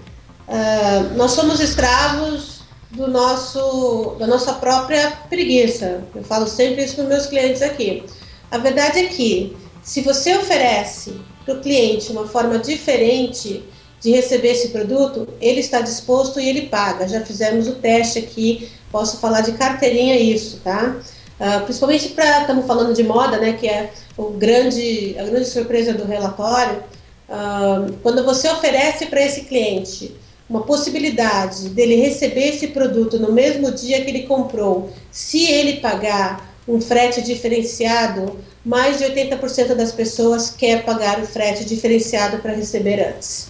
uh, 0.47 1.15
nós 1.15 1.31
somos 1.31 1.59
escravos 1.59 2.61
do 2.91 3.07
nosso, 3.07 4.15
da 4.19 4.27
nossa 4.27 4.53
própria 4.53 5.11
preguiça. 5.29 6.03
Eu 6.13 6.23
falo 6.23 6.47
sempre 6.47 6.83
isso 6.83 6.95
para 6.95 7.05
meus 7.05 7.25
clientes 7.25 7.61
aqui. 7.61 8.05
A 8.51 8.57
verdade 8.57 8.99
é 8.99 9.07
que 9.07 9.57
se 9.81 10.01
você 10.01 10.37
oferece 10.37 11.19
para 11.45 11.55
o 11.55 11.61
cliente 11.61 12.11
uma 12.11 12.27
forma 12.27 12.57
diferente 12.59 13.63
de 13.99 14.11
receber 14.11 14.49
esse 14.49 14.69
produto, 14.69 15.27
ele 15.39 15.61
está 15.61 15.79
disposto 15.79 16.39
e 16.39 16.47
ele 16.47 16.63
paga. 16.63 17.07
Já 17.07 17.21
fizemos 17.21 17.67
o 17.67 17.75
teste 17.75 18.19
aqui, 18.19 18.69
posso 18.91 19.17
falar 19.17 19.41
de 19.41 19.53
carteirinha 19.53 20.19
isso, 20.19 20.59
tá? 20.63 20.97
Uh, 21.39 21.63
principalmente 21.63 22.09
para 22.09 22.41
estamos 22.41 22.65
falando 22.65 22.93
de 22.93 23.03
moda, 23.03 23.37
né? 23.37 23.53
Que 23.53 23.67
é 23.67 23.93
o 24.17 24.31
grande, 24.31 25.15
a 25.17 25.23
grande 25.23 25.47
surpresa 25.47 25.93
do 25.93 26.05
relatório. 26.05 26.83
Uh, 27.29 27.93
quando 28.03 28.25
você 28.25 28.49
oferece 28.49 29.05
para 29.05 29.21
esse 29.21 29.41
cliente 29.41 30.15
uma 30.49 30.63
possibilidade 30.63 31.69
dele 31.69 31.95
receber 31.95 32.49
esse 32.49 32.67
produto 32.67 33.17
no 33.17 33.31
mesmo 33.31 33.71
dia 33.71 34.03
que 34.03 34.09
ele 34.09 34.23
comprou, 34.23 34.91
se 35.09 35.49
ele 35.49 35.79
pagar 35.79 36.52
um 36.67 36.79
frete 36.79 37.21
diferenciado, 37.21 38.39
mais 38.63 38.97
de 38.97 39.05
80% 39.05 39.75
das 39.75 39.91
pessoas 39.91 40.49
quer 40.49 40.83
pagar 40.83 41.19
o 41.19 41.25
frete 41.25 41.65
diferenciado 41.65 42.37
para 42.37 42.53
receber 42.53 43.01
antes. 43.01 43.47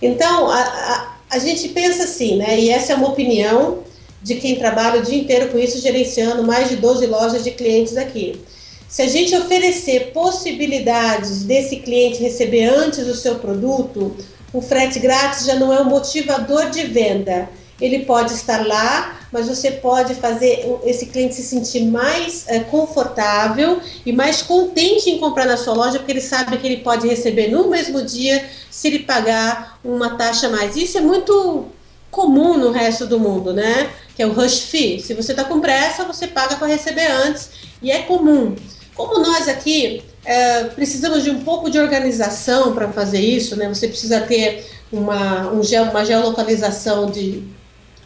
Então, 0.00 0.50
a, 0.50 0.60
a, 0.60 1.16
a, 1.30 1.38
gente 1.38 1.68
pensa 1.68 2.04
assim, 2.04 2.36
né? 2.36 2.58
E 2.58 2.68
essa 2.68 2.92
é 2.92 2.96
uma 2.96 3.08
opinião 3.08 3.84
de 4.22 4.34
quem 4.36 4.56
trabalha 4.56 5.00
o 5.00 5.04
dia 5.04 5.18
inteiro 5.18 5.48
com 5.48 5.58
isso, 5.58 5.80
gerenciando 5.80 6.42
mais 6.42 6.68
de 6.68 6.76
12 6.76 7.06
lojas 7.06 7.42
de 7.42 7.52
clientes 7.52 7.96
aqui. 7.96 8.40
Se 8.88 9.00
a 9.00 9.06
gente 9.06 9.34
oferecer 9.34 10.10
possibilidades 10.12 11.44
desse 11.44 11.76
cliente 11.76 12.22
receber 12.22 12.64
antes 12.64 13.06
o 13.06 13.14
seu 13.14 13.36
produto, 13.36 14.14
o 14.52 14.60
frete 14.60 14.98
grátis 14.98 15.46
já 15.46 15.54
não 15.54 15.72
é 15.72 15.80
um 15.80 15.86
motivador 15.86 16.68
de 16.68 16.82
venda. 16.82 17.48
Ele 17.82 18.04
pode 18.04 18.32
estar 18.32 18.64
lá, 18.66 19.18
mas 19.32 19.48
você 19.48 19.72
pode 19.72 20.14
fazer 20.14 20.78
esse 20.84 21.06
cliente 21.06 21.34
se 21.34 21.42
sentir 21.42 21.86
mais 21.86 22.44
é, 22.46 22.60
confortável 22.60 23.80
e 24.06 24.12
mais 24.12 24.40
contente 24.40 25.10
em 25.10 25.18
comprar 25.18 25.46
na 25.46 25.56
sua 25.56 25.74
loja, 25.74 25.98
porque 25.98 26.12
ele 26.12 26.20
sabe 26.20 26.58
que 26.58 26.66
ele 26.66 26.76
pode 26.78 27.08
receber 27.08 27.48
no 27.48 27.68
mesmo 27.68 28.02
dia 28.02 28.48
se 28.70 28.86
ele 28.86 29.00
pagar 29.00 29.80
uma 29.84 30.16
taxa 30.16 30.48
mais. 30.48 30.76
Isso 30.76 30.96
é 30.96 31.00
muito 31.00 31.66
comum 32.08 32.56
no 32.56 32.70
resto 32.70 33.04
do 33.04 33.18
mundo, 33.18 33.52
né? 33.52 33.90
Que 34.14 34.22
é 34.22 34.26
o 34.26 34.32
rush 34.32 34.60
fee. 34.60 35.00
Se 35.00 35.12
você 35.14 35.32
está 35.32 35.42
com 35.42 35.60
pressa, 35.60 36.04
você 36.04 36.28
paga 36.28 36.54
para 36.54 36.68
receber 36.68 37.10
antes 37.10 37.50
e 37.82 37.90
é 37.90 38.02
comum. 38.02 38.54
Como 38.94 39.18
nós 39.18 39.48
aqui 39.48 40.04
é, 40.24 40.64
precisamos 40.64 41.24
de 41.24 41.30
um 41.30 41.42
pouco 41.42 41.68
de 41.68 41.80
organização 41.80 42.74
para 42.74 42.92
fazer 42.92 43.18
isso, 43.18 43.56
né? 43.56 43.68
Você 43.68 43.88
precisa 43.88 44.20
ter 44.20 44.64
uma, 44.92 45.50
um, 45.50 45.62
uma 45.90 46.04
geolocalização 46.04 47.10
de 47.10 47.42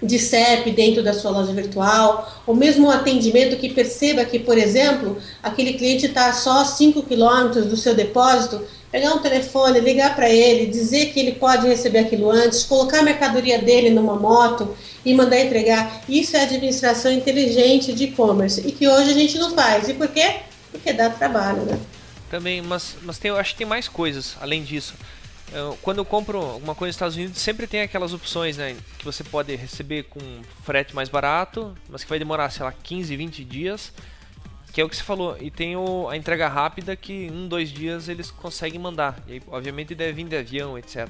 de 0.02 0.18
CEP 0.18 0.70
dentro 0.72 1.02
da 1.02 1.14
sua 1.14 1.30
loja 1.30 1.52
virtual, 1.52 2.42
ou 2.46 2.54
mesmo 2.54 2.88
um 2.88 2.90
atendimento 2.90 3.56
que 3.56 3.70
perceba 3.70 4.24
que, 4.24 4.38
por 4.38 4.58
exemplo, 4.58 5.18
aquele 5.42 5.74
cliente 5.74 6.06
está 6.06 6.32
só 6.32 6.60
a 6.60 6.64
5 6.64 7.02
quilômetros 7.04 7.66
do 7.66 7.76
seu 7.76 7.94
depósito, 7.94 8.62
pegar 8.92 9.14
um 9.14 9.18
telefone, 9.18 9.80
ligar 9.80 10.14
para 10.14 10.28
ele, 10.28 10.66
dizer 10.66 11.12
que 11.12 11.20
ele 11.20 11.32
pode 11.32 11.66
receber 11.66 12.00
aquilo 12.00 12.30
antes, 12.30 12.64
colocar 12.64 13.00
a 13.00 13.02
mercadoria 13.02 13.58
dele 13.58 13.90
numa 13.90 14.16
moto 14.16 14.76
e 15.04 15.14
mandar 15.14 15.40
entregar. 15.40 16.02
Isso 16.08 16.36
é 16.36 16.42
administração 16.42 17.10
inteligente 17.10 17.92
de 17.92 18.04
e-commerce 18.04 18.62
e 18.66 18.72
que 18.72 18.86
hoje 18.86 19.10
a 19.10 19.14
gente 19.14 19.38
não 19.38 19.54
faz. 19.54 19.88
E 19.88 19.94
por 19.94 20.08
quê? 20.08 20.36
Porque 20.70 20.92
dá 20.92 21.10
trabalho, 21.10 21.62
né? 21.62 21.78
Também, 22.30 22.60
mas, 22.60 22.96
mas 23.02 23.18
tem, 23.18 23.30
eu 23.30 23.36
acho 23.36 23.52
que 23.52 23.58
tem 23.58 23.66
mais 23.66 23.88
coisas 23.88 24.36
além 24.40 24.62
disso. 24.62 24.94
Eu, 25.52 25.78
quando 25.80 25.98
eu 25.98 26.04
compro 26.04 26.38
alguma 26.38 26.74
coisa 26.74 26.88
nos 26.88 26.96
Estados 26.96 27.16
Unidos, 27.16 27.38
sempre 27.38 27.66
tem 27.66 27.80
aquelas 27.80 28.12
opções, 28.12 28.56
né? 28.56 28.76
Que 28.98 29.04
você 29.04 29.22
pode 29.22 29.54
receber 29.54 30.04
com 30.04 30.20
frete 30.64 30.94
mais 30.94 31.08
barato, 31.08 31.74
mas 31.88 32.02
que 32.02 32.10
vai 32.10 32.18
demorar, 32.18 32.50
sei 32.50 32.64
lá, 32.64 32.72
15, 32.72 33.16
20 33.16 33.44
dias. 33.44 33.92
Que 34.72 34.80
é 34.80 34.84
o 34.84 34.88
que 34.88 34.96
você 34.96 35.02
falou. 35.02 35.36
E 35.40 35.50
tem 35.50 35.76
o, 35.76 36.08
a 36.08 36.16
entrega 36.16 36.48
rápida 36.48 36.96
que 36.96 37.12
em 37.12 37.30
um, 37.30 37.48
dois 37.48 37.70
dias 37.70 38.08
eles 38.08 38.30
conseguem 38.30 38.78
mandar. 38.78 39.22
E 39.26 39.34
aí, 39.34 39.42
obviamente 39.46 39.94
deve 39.94 40.12
vir 40.12 40.28
de 40.28 40.36
avião, 40.36 40.76
etc. 40.76 41.08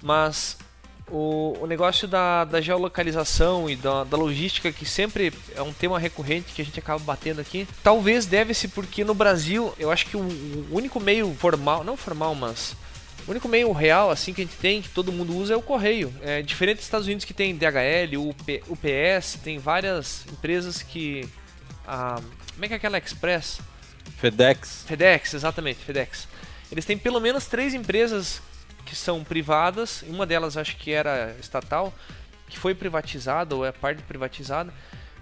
Mas 0.00 0.56
o, 1.10 1.56
o 1.60 1.66
negócio 1.66 2.06
da, 2.06 2.44
da 2.44 2.60
geolocalização 2.60 3.68
e 3.68 3.76
da, 3.76 4.04
da, 4.04 4.16
logística, 4.16 4.70
que 4.72 4.84
sempre 4.84 5.32
é 5.54 5.62
um 5.62 5.72
tema 5.72 5.98
recorrente 5.98 6.52
que 6.52 6.62
a 6.62 6.64
gente 6.64 6.78
acaba 6.78 7.02
batendo 7.02 7.40
aqui, 7.40 7.66
talvez 7.82 8.26
deve-se 8.26 8.68
porque 8.68 9.04
no 9.04 9.14
Brasil, 9.14 9.74
eu 9.78 9.90
acho 9.90 10.06
que 10.06 10.16
o, 10.16 10.20
o 10.20 10.68
único 10.70 11.00
meio 11.00 11.34
formal, 11.34 11.82
não 11.82 11.96
formal, 11.96 12.34
mas 12.34 12.76
o 13.28 13.30
único 13.30 13.46
meio 13.46 13.70
real 13.72 14.10
assim 14.10 14.32
que 14.32 14.40
a 14.40 14.44
gente 14.44 14.56
tem, 14.56 14.80
que 14.80 14.88
todo 14.88 15.12
mundo 15.12 15.36
usa, 15.36 15.52
é 15.52 15.56
o 15.56 15.60
correio. 15.60 16.12
É 16.22 16.40
diferente 16.40 16.78
dos 16.78 16.86
Estados 16.86 17.06
Unidos 17.06 17.26
que 17.26 17.34
tem 17.34 17.54
DHL, 17.54 18.16
UP, 18.16 18.62
UPS, 18.66 19.38
tem 19.44 19.58
várias 19.58 20.24
empresas 20.32 20.82
que. 20.82 21.28
Ah, 21.86 22.20
como 22.54 22.64
é 22.64 22.68
que 22.68 22.74
é 22.74 22.76
aquela 22.78 22.96
Express? 22.96 23.60
FedEx. 24.16 24.84
FedEx, 24.86 25.34
exatamente, 25.34 25.84
FedEx. 25.84 26.26
Eles 26.72 26.86
têm 26.86 26.96
pelo 26.96 27.20
menos 27.20 27.46
três 27.46 27.74
empresas 27.74 28.40
que 28.86 28.96
são 28.96 29.22
privadas, 29.22 30.02
uma 30.08 30.24
delas 30.24 30.56
acho 30.56 30.76
que 30.76 30.90
era 30.90 31.36
estatal, 31.38 31.92
que 32.48 32.58
foi 32.58 32.74
privatizada 32.74 33.54
ou 33.54 33.64
é 33.64 33.70
parte 33.70 34.02
privatizada 34.02 34.72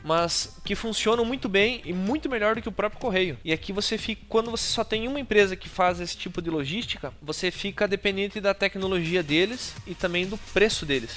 mas 0.06 0.56
que 0.64 0.76
funcionam 0.76 1.25
muito 1.25 1.48
bem 1.48 1.82
e 1.84 1.92
muito 1.92 2.30
melhor 2.30 2.54
do 2.54 2.62
que 2.62 2.68
o 2.68 2.72
próprio 2.72 3.00
correio. 3.00 3.36
E 3.44 3.52
aqui 3.52 3.72
você 3.72 3.98
fica, 3.98 4.22
quando 4.28 4.52
você 4.52 4.72
só 4.72 4.84
tem 4.84 5.08
uma 5.08 5.18
empresa 5.18 5.56
que 5.56 5.68
faz 5.68 5.98
esse 5.98 6.16
tipo 6.16 6.40
de 6.40 6.48
logística, 6.48 7.12
você 7.20 7.50
fica 7.50 7.88
dependente 7.88 8.40
da 8.40 8.54
tecnologia 8.54 9.20
deles 9.20 9.75
e 9.84 9.96
também 9.96 10.25
do 10.25 10.38
preço 10.54 10.86
deles. 10.86 11.16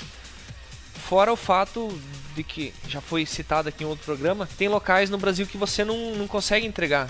Fora 0.95 1.31
o 1.31 1.35
fato 1.35 1.87
de 2.35 2.43
que, 2.43 2.73
já 2.87 2.99
foi 2.99 3.27
citado 3.27 3.69
aqui 3.69 3.83
em 3.83 3.87
outro 3.87 4.05
programa, 4.05 4.49
tem 4.57 4.67
locais 4.67 5.11
no 5.11 5.19
Brasil 5.19 5.45
que 5.45 5.55
você 5.57 5.85
não, 5.85 6.15
não 6.15 6.27
consegue 6.27 6.65
entregar. 6.65 7.07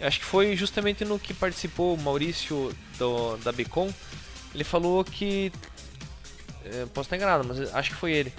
Eu 0.00 0.06
acho 0.08 0.20
que 0.20 0.24
foi 0.24 0.56
justamente 0.56 1.04
no 1.04 1.18
que 1.18 1.34
participou 1.34 1.94
o 1.94 2.00
Maurício 2.00 2.74
do, 2.96 3.36
da 3.38 3.52
Becom. 3.52 3.92
Ele 4.54 4.64
falou 4.64 5.04
que. 5.04 5.52
Eh, 6.64 6.86
posso 6.94 7.08
estar 7.08 7.16
enganado, 7.16 7.44
mas 7.46 7.74
acho 7.74 7.90
que 7.90 7.96
foi 7.96 8.12
ele 8.12 8.32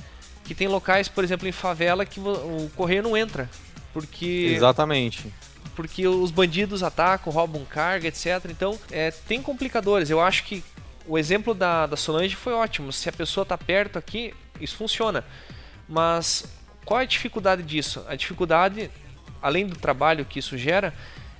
que 0.43 0.55
tem 0.55 0.67
locais, 0.67 1.07
por 1.07 1.23
exemplo, 1.23 1.47
em 1.47 1.51
favela 1.51 2.05
que 2.05 2.19
o 2.19 2.69
correio 2.75 3.03
não 3.03 3.15
entra. 3.15 3.49
Porque. 3.93 4.53
Exatamente. 4.55 5.31
Porque 5.75 6.07
os 6.07 6.31
bandidos 6.31 6.83
atacam, 6.83 7.31
roubam 7.31 7.63
carga, 7.65 8.07
etc. 8.07 8.45
Então, 8.49 8.77
é, 8.91 9.11
tem 9.11 9.41
complicadores. 9.41 10.09
Eu 10.09 10.19
acho 10.19 10.43
que 10.43 10.63
o 11.07 11.17
exemplo 11.17 11.53
da, 11.53 11.87
da 11.87 11.95
Solange 11.95 12.35
foi 12.35 12.53
ótimo. 12.53 12.91
Se 12.91 13.09
a 13.09 13.11
pessoa 13.11 13.43
está 13.43 13.57
perto 13.57 13.97
aqui, 13.97 14.33
isso 14.59 14.75
funciona. 14.75 15.23
Mas 15.87 16.45
qual 16.85 16.99
é 16.99 17.03
a 17.03 17.07
dificuldade 17.07 17.63
disso? 17.63 18.03
A 18.07 18.15
dificuldade, 18.15 18.91
além 19.41 19.65
do 19.65 19.75
trabalho 19.75 20.25
que 20.25 20.39
isso 20.39 20.57
gera, 20.57 20.93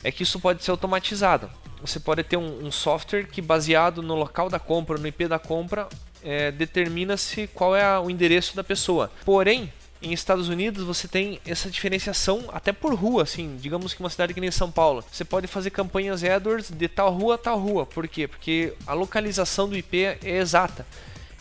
é 0.03 0.11
que 0.11 0.23
isso 0.23 0.39
pode 0.39 0.63
ser 0.63 0.71
automatizado. 0.71 1.49
Você 1.81 1.99
pode 1.99 2.23
ter 2.23 2.37
um, 2.37 2.65
um 2.65 2.71
software 2.71 3.25
que, 3.25 3.41
baseado 3.41 4.03
no 4.03 4.15
local 4.15 4.49
da 4.49 4.59
compra, 4.59 4.97
no 4.97 5.07
IP 5.07 5.27
da 5.27 5.39
compra, 5.39 5.89
é, 6.23 6.51
determina-se 6.51 7.47
qual 7.47 7.75
é 7.75 7.83
a, 7.83 7.99
o 7.99 8.09
endereço 8.09 8.55
da 8.55 8.63
pessoa. 8.63 9.11
Porém, 9.25 9.71
em 10.01 10.13
Estados 10.13 10.49
Unidos 10.49 10.83
você 10.83 11.07
tem 11.07 11.39
essa 11.45 11.69
diferenciação 11.69 12.49
até 12.51 12.73
por 12.73 12.93
rua, 12.93 13.23
assim, 13.23 13.55
digamos 13.59 13.93
que 13.93 13.99
uma 13.99 14.09
cidade 14.09 14.33
que 14.33 14.41
nem 14.41 14.49
São 14.49 14.71
Paulo. 14.71 15.03
Você 15.11 15.23
pode 15.23 15.47
fazer 15.47 15.69
campanhas 15.69 16.23
AdWords 16.23 16.71
de 16.71 16.87
tal 16.87 17.11
rua 17.13 17.35
a 17.35 17.37
tal 17.37 17.59
rua. 17.59 17.85
Por 17.85 18.07
quê? 18.07 18.27
Porque 18.27 18.73
a 18.87 18.93
localização 18.93 19.69
do 19.69 19.77
IP 19.77 20.03
é 20.03 20.37
exata. 20.37 20.85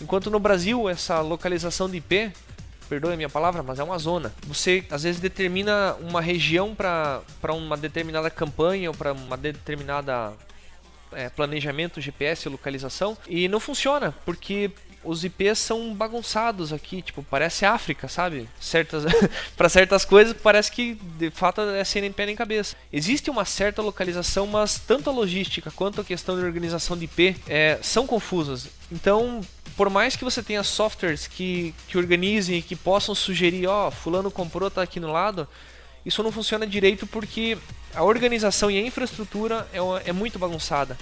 Enquanto 0.00 0.30
no 0.30 0.38
Brasil 0.38 0.88
essa 0.88 1.20
localização 1.20 1.88
de 1.88 1.98
IP 1.98 2.32
perdoe 2.88 3.14
a 3.14 3.16
minha 3.16 3.28
palavra, 3.28 3.62
mas 3.62 3.78
é 3.78 3.84
uma 3.84 3.98
zona. 3.98 4.34
Você 4.46 4.84
às 4.90 5.04
vezes 5.04 5.20
determina 5.20 5.94
uma 6.00 6.20
região 6.20 6.74
para 6.74 7.22
uma 7.54 7.76
determinada 7.76 8.28
campanha 8.28 8.90
ou 8.90 8.96
para 8.96 9.12
uma 9.12 9.36
determinada 9.36 10.34
é, 11.12 11.28
planejamento, 11.28 12.00
GPS, 12.00 12.48
localização 12.48 13.16
e 13.28 13.48
não 13.48 13.60
funciona 13.60 14.14
porque 14.24 14.70
os 15.02 15.24
IPs 15.24 15.58
são 15.58 15.94
bagunçados 15.94 16.72
aqui, 16.72 17.00
tipo, 17.00 17.22
parece 17.22 17.64
África, 17.64 18.06
sabe? 18.06 18.48
Certas 18.60 19.04
para 19.56 19.68
certas 19.68 20.04
coisas 20.04 20.34
parece 20.34 20.70
que 20.70 20.94
de 20.94 21.30
fato 21.30 21.60
é 21.62 21.82
sem 21.84 22.02
nem 22.02 22.12
pé 22.12 22.26
nem 22.26 22.36
cabeça. 22.36 22.76
Existe 22.92 23.30
uma 23.30 23.44
certa 23.44 23.80
localização, 23.80 24.46
mas 24.46 24.78
tanto 24.78 25.08
a 25.08 25.12
logística 25.12 25.70
quanto 25.70 26.00
a 26.00 26.04
questão 26.04 26.38
de 26.38 26.44
organização 26.44 26.96
de 26.96 27.04
IP 27.04 27.36
é, 27.48 27.78
são 27.82 28.06
confusas. 28.06 28.68
Então, 28.92 29.40
por 29.76 29.88
mais 29.88 30.16
que 30.16 30.24
você 30.24 30.42
tenha 30.42 30.62
softwares 30.62 31.26
que, 31.26 31.74
que 31.88 31.96
organizem 31.96 32.58
e 32.58 32.62
que 32.62 32.76
possam 32.76 33.14
sugerir, 33.14 33.66
ó, 33.66 33.88
oh, 33.88 33.90
fulano 33.90 34.30
comprou, 34.30 34.70
tá 34.70 34.82
aqui 34.82 35.00
no 35.00 35.10
lado, 35.10 35.48
isso 36.04 36.22
não 36.22 36.32
funciona 36.32 36.66
direito 36.66 37.06
porque 37.06 37.58
a 37.94 38.02
organização 38.02 38.70
e 38.70 38.78
a 38.78 38.82
infraestrutura 38.82 39.68
é, 39.72 40.10
é 40.10 40.12
muito 40.12 40.38
bagunçada. 40.38 40.96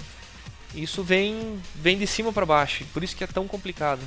Isso 0.73 1.03
vem, 1.03 1.59
vem 1.75 1.97
de 1.97 2.05
cima 2.05 2.31
para 2.31 2.45
baixo, 2.45 2.85
por 2.93 3.03
isso 3.03 3.15
que 3.15 3.23
é 3.23 3.27
tão 3.27 3.47
complicado. 3.47 4.01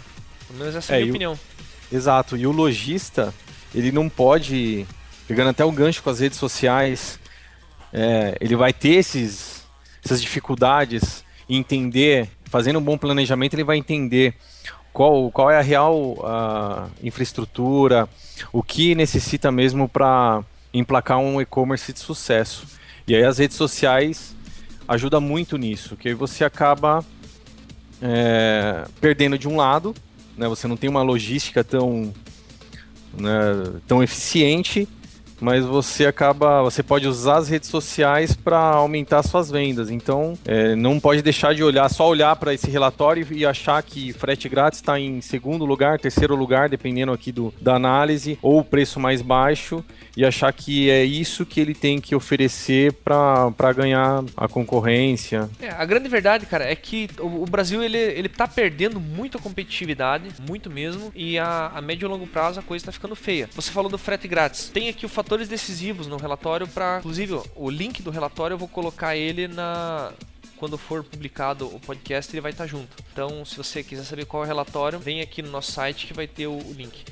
Pelo 0.46 0.58
menos 0.58 0.74
essa 0.74 0.94
é, 0.94 0.96
é 0.96 0.98
a 0.98 1.00
minha 1.00 1.12
opinião. 1.12 1.32
O... 1.32 1.94
Exato, 1.94 2.36
e 2.36 2.46
o 2.46 2.52
lojista, 2.52 3.34
ele 3.74 3.90
não 3.90 4.08
pode, 4.08 4.86
pegando 5.26 5.50
até 5.50 5.64
o 5.64 5.72
gancho 5.72 6.02
com 6.02 6.10
as 6.10 6.20
redes 6.20 6.38
sociais, 6.38 7.18
é, 7.92 8.36
ele 8.40 8.56
vai 8.56 8.72
ter 8.72 8.94
esses, 8.94 9.66
essas 10.04 10.20
dificuldades 10.20 11.24
em 11.48 11.56
entender, 11.56 12.28
fazendo 12.44 12.78
um 12.78 12.82
bom 12.82 12.96
planejamento, 12.96 13.54
ele 13.54 13.64
vai 13.64 13.76
entender 13.76 14.34
qual, 14.92 15.30
qual 15.30 15.50
é 15.50 15.58
a 15.58 15.62
real 15.62 16.16
a 16.24 16.88
infraestrutura, 17.02 18.08
o 18.52 18.62
que 18.62 18.94
necessita 18.94 19.50
mesmo 19.50 19.88
para 19.88 20.44
emplacar 20.72 21.18
um 21.18 21.40
e-commerce 21.40 21.92
de 21.92 21.98
sucesso. 21.98 22.66
E 23.06 23.14
aí 23.14 23.24
as 23.24 23.38
redes 23.38 23.56
sociais 23.56 24.34
ajuda 24.86 25.20
muito 25.20 25.56
nisso, 25.56 25.96
que 25.96 26.08
aí 26.08 26.14
você 26.14 26.44
acaba 26.44 27.04
é, 28.00 28.84
perdendo 29.00 29.38
de 29.38 29.48
um 29.48 29.56
lado, 29.56 29.94
né, 30.36 30.48
você 30.48 30.66
não 30.66 30.76
tem 30.76 30.88
uma 30.90 31.02
logística 31.02 31.62
tão, 31.62 32.12
né, 33.16 33.30
tão 33.86 34.02
eficiente 34.02 34.88
mas 35.42 35.64
você 35.64 36.06
acaba, 36.06 36.62
você 36.62 36.82
pode 36.82 37.08
usar 37.08 37.38
as 37.38 37.48
redes 37.48 37.68
sociais 37.68 38.32
para 38.32 38.58
aumentar 38.58 39.24
suas 39.24 39.50
vendas. 39.50 39.90
Então, 39.90 40.38
é, 40.46 40.76
não 40.76 41.00
pode 41.00 41.20
deixar 41.20 41.52
de 41.52 41.64
olhar, 41.64 41.88
só 41.88 42.08
olhar 42.08 42.36
para 42.36 42.54
esse 42.54 42.70
relatório 42.70 43.26
e 43.30 43.44
achar 43.44 43.82
que 43.82 44.12
frete 44.12 44.48
grátis 44.48 44.78
está 44.78 45.00
em 45.00 45.20
segundo 45.20 45.64
lugar, 45.64 45.98
terceiro 45.98 46.36
lugar, 46.36 46.68
dependendo 46.68 47.12
aqui 47.12 47.32
do, 47.32 47.52
da 47.60 47.74
análise, 47.74 48.38
ou 48.40 48.60
o 48.60 48.64
preço 48.64 49.00
mais 49.00 49.20
baixo, 49.20 49.84
e 50.16 50.24
achar 50.24 50.52
que 50.52 50.88
é 50.88 51.04
isso 51.04 51.44
que 51.44 51.60
ele 51.60 51.74
tem 51.74 52.00
que 52.00 52.14
oferecer 52.14 52.92
para 52.92 53.72
ganhar 53.74 54.24
a 54.36 54.46
concorrência. 54.46 55.50
É, 55.60 55.70
a 55.70 55.84
grande 55.84 56.08
verdade, 56.08 56.46
cara, 56.46 56.64
é 56.64 56.76
que 56.76 57.08
o, 57.18 57.42
o, 57.42 57.46
Brasil 57.46 57.82
ele, 57.82 57.98
ele 57.98 58.28
tá 58.28 58.46
perdendo 58.46 59.00
muita 59.00 59.38
competitividade, 59.38 60.28
muito 60.46 60.70
mesmo, 60.70 61.10
e 61.16 61.36
a, 61.38 61.72
a 61.74 61.80
médio 61.80 62.06
e 62.06 62.08
longo 62.08 62.26
prazo 62.26 62.60
a 62.60 62.62
coisa 62.62 62.82
está 62.82 62.92
ficando 62.92 63.16
feia. 63.16 63.48
Você 63.54 63.72
falou 63.72 63.90
do 63.90 63.98
frete 63.98 64.28
grátis. 64.28 64.68
Tem 64.68 64.88
aqui 64.88 65.04
o 65.04 65.08
fator 65.08 65.31
fatores 65.32 65.48
decisivos 65.48 66.06
no 66.06 66.18
relatório 66.18 66.68
para, 66.68 66.98
inclusive, 66.98 67.40
o 67.56 67.70
link 67.70 68.02
do 68.02 68.10
relatório 68.10 68.52
eu 68.52 68.58
vou 68.58 68.68
colocar 68.68 69.16
ele 69.16 69.48
na 69.48 70.12
quando 70.58 70.76
for 70.76 71.02
publicado 71.02 71.74
o 71.74 71.80
podcast, 71.80 72.30
ele 72.30 72.42
vai 72.42 72.52
estar 72.52 72.66
junto. 72.66 72.94
Então, 73.10 73.42
se 73.42 73.56
você 73.56 73.82
quiser 73.82 74.04
saber 74.04 74.26
qual 74.26 74.42
é 74.42 74.44
o 74.44 74.46
relatório, 74.46 74.98
vem 74.98 75.22
aqui 75.22 75.40
no 75.40 75.50
nosso 75.50 75.72
site 75.72 76.06
que 76.06 76.12
vai 76.12 76.26
ter 76.26 76.46
o, 76.48 76.52
o 76.52 76.72
link. 76.74 77.02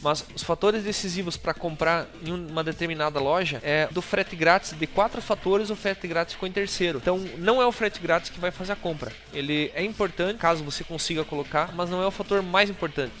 Mas 0.00 0.24
os 0.36 0.44
fatores 0.44 0.84
decisivos 0.84 1.36
para 1.36 1.52
comprar 1.52 2.06
em 2.24 2.30
uma 2.30 2.62
determinada 2.62 3.18
loja 3.18 3.60
é 3.64 3.88
do 3.88 4.00
frete 4.00 4.36
grátis. 4.36 4.72
De 4.72 4.86
quatro 4.86 5.20
fatores, 5.20 5.68
o 5.68 5.74
frete 5.74 6.06
grátis 6.06 6.34
ficou 6.34 6.48
em 6.48 6.52
terceiro. 6.52 6.98
Então, 6.98 7.18
não 7.38 7.60
é 7.60 7.66
o 7.66 7.72
frete 7.72 7.98
grátis 7.98 8.30
que 8.30 8.38
vai 8.38 8.52
fazer 8.52 8.72
a 8.72 8.76
compra. 8.76 9.12
Ele 9.32 9.72
é 9.74 9.82
importante 9.82 10.38
caso 10.38 10.62
você 10.62 10.84
consiga 10.84 11.24
colocar, 11.24 11.74
mas 11.74 11.90
não 11.90 12.00
é 12.00 12.06
o 12.06 12.12
fator 12.12 12.40
mais 12.40 12.70
importante. 12.70 13.12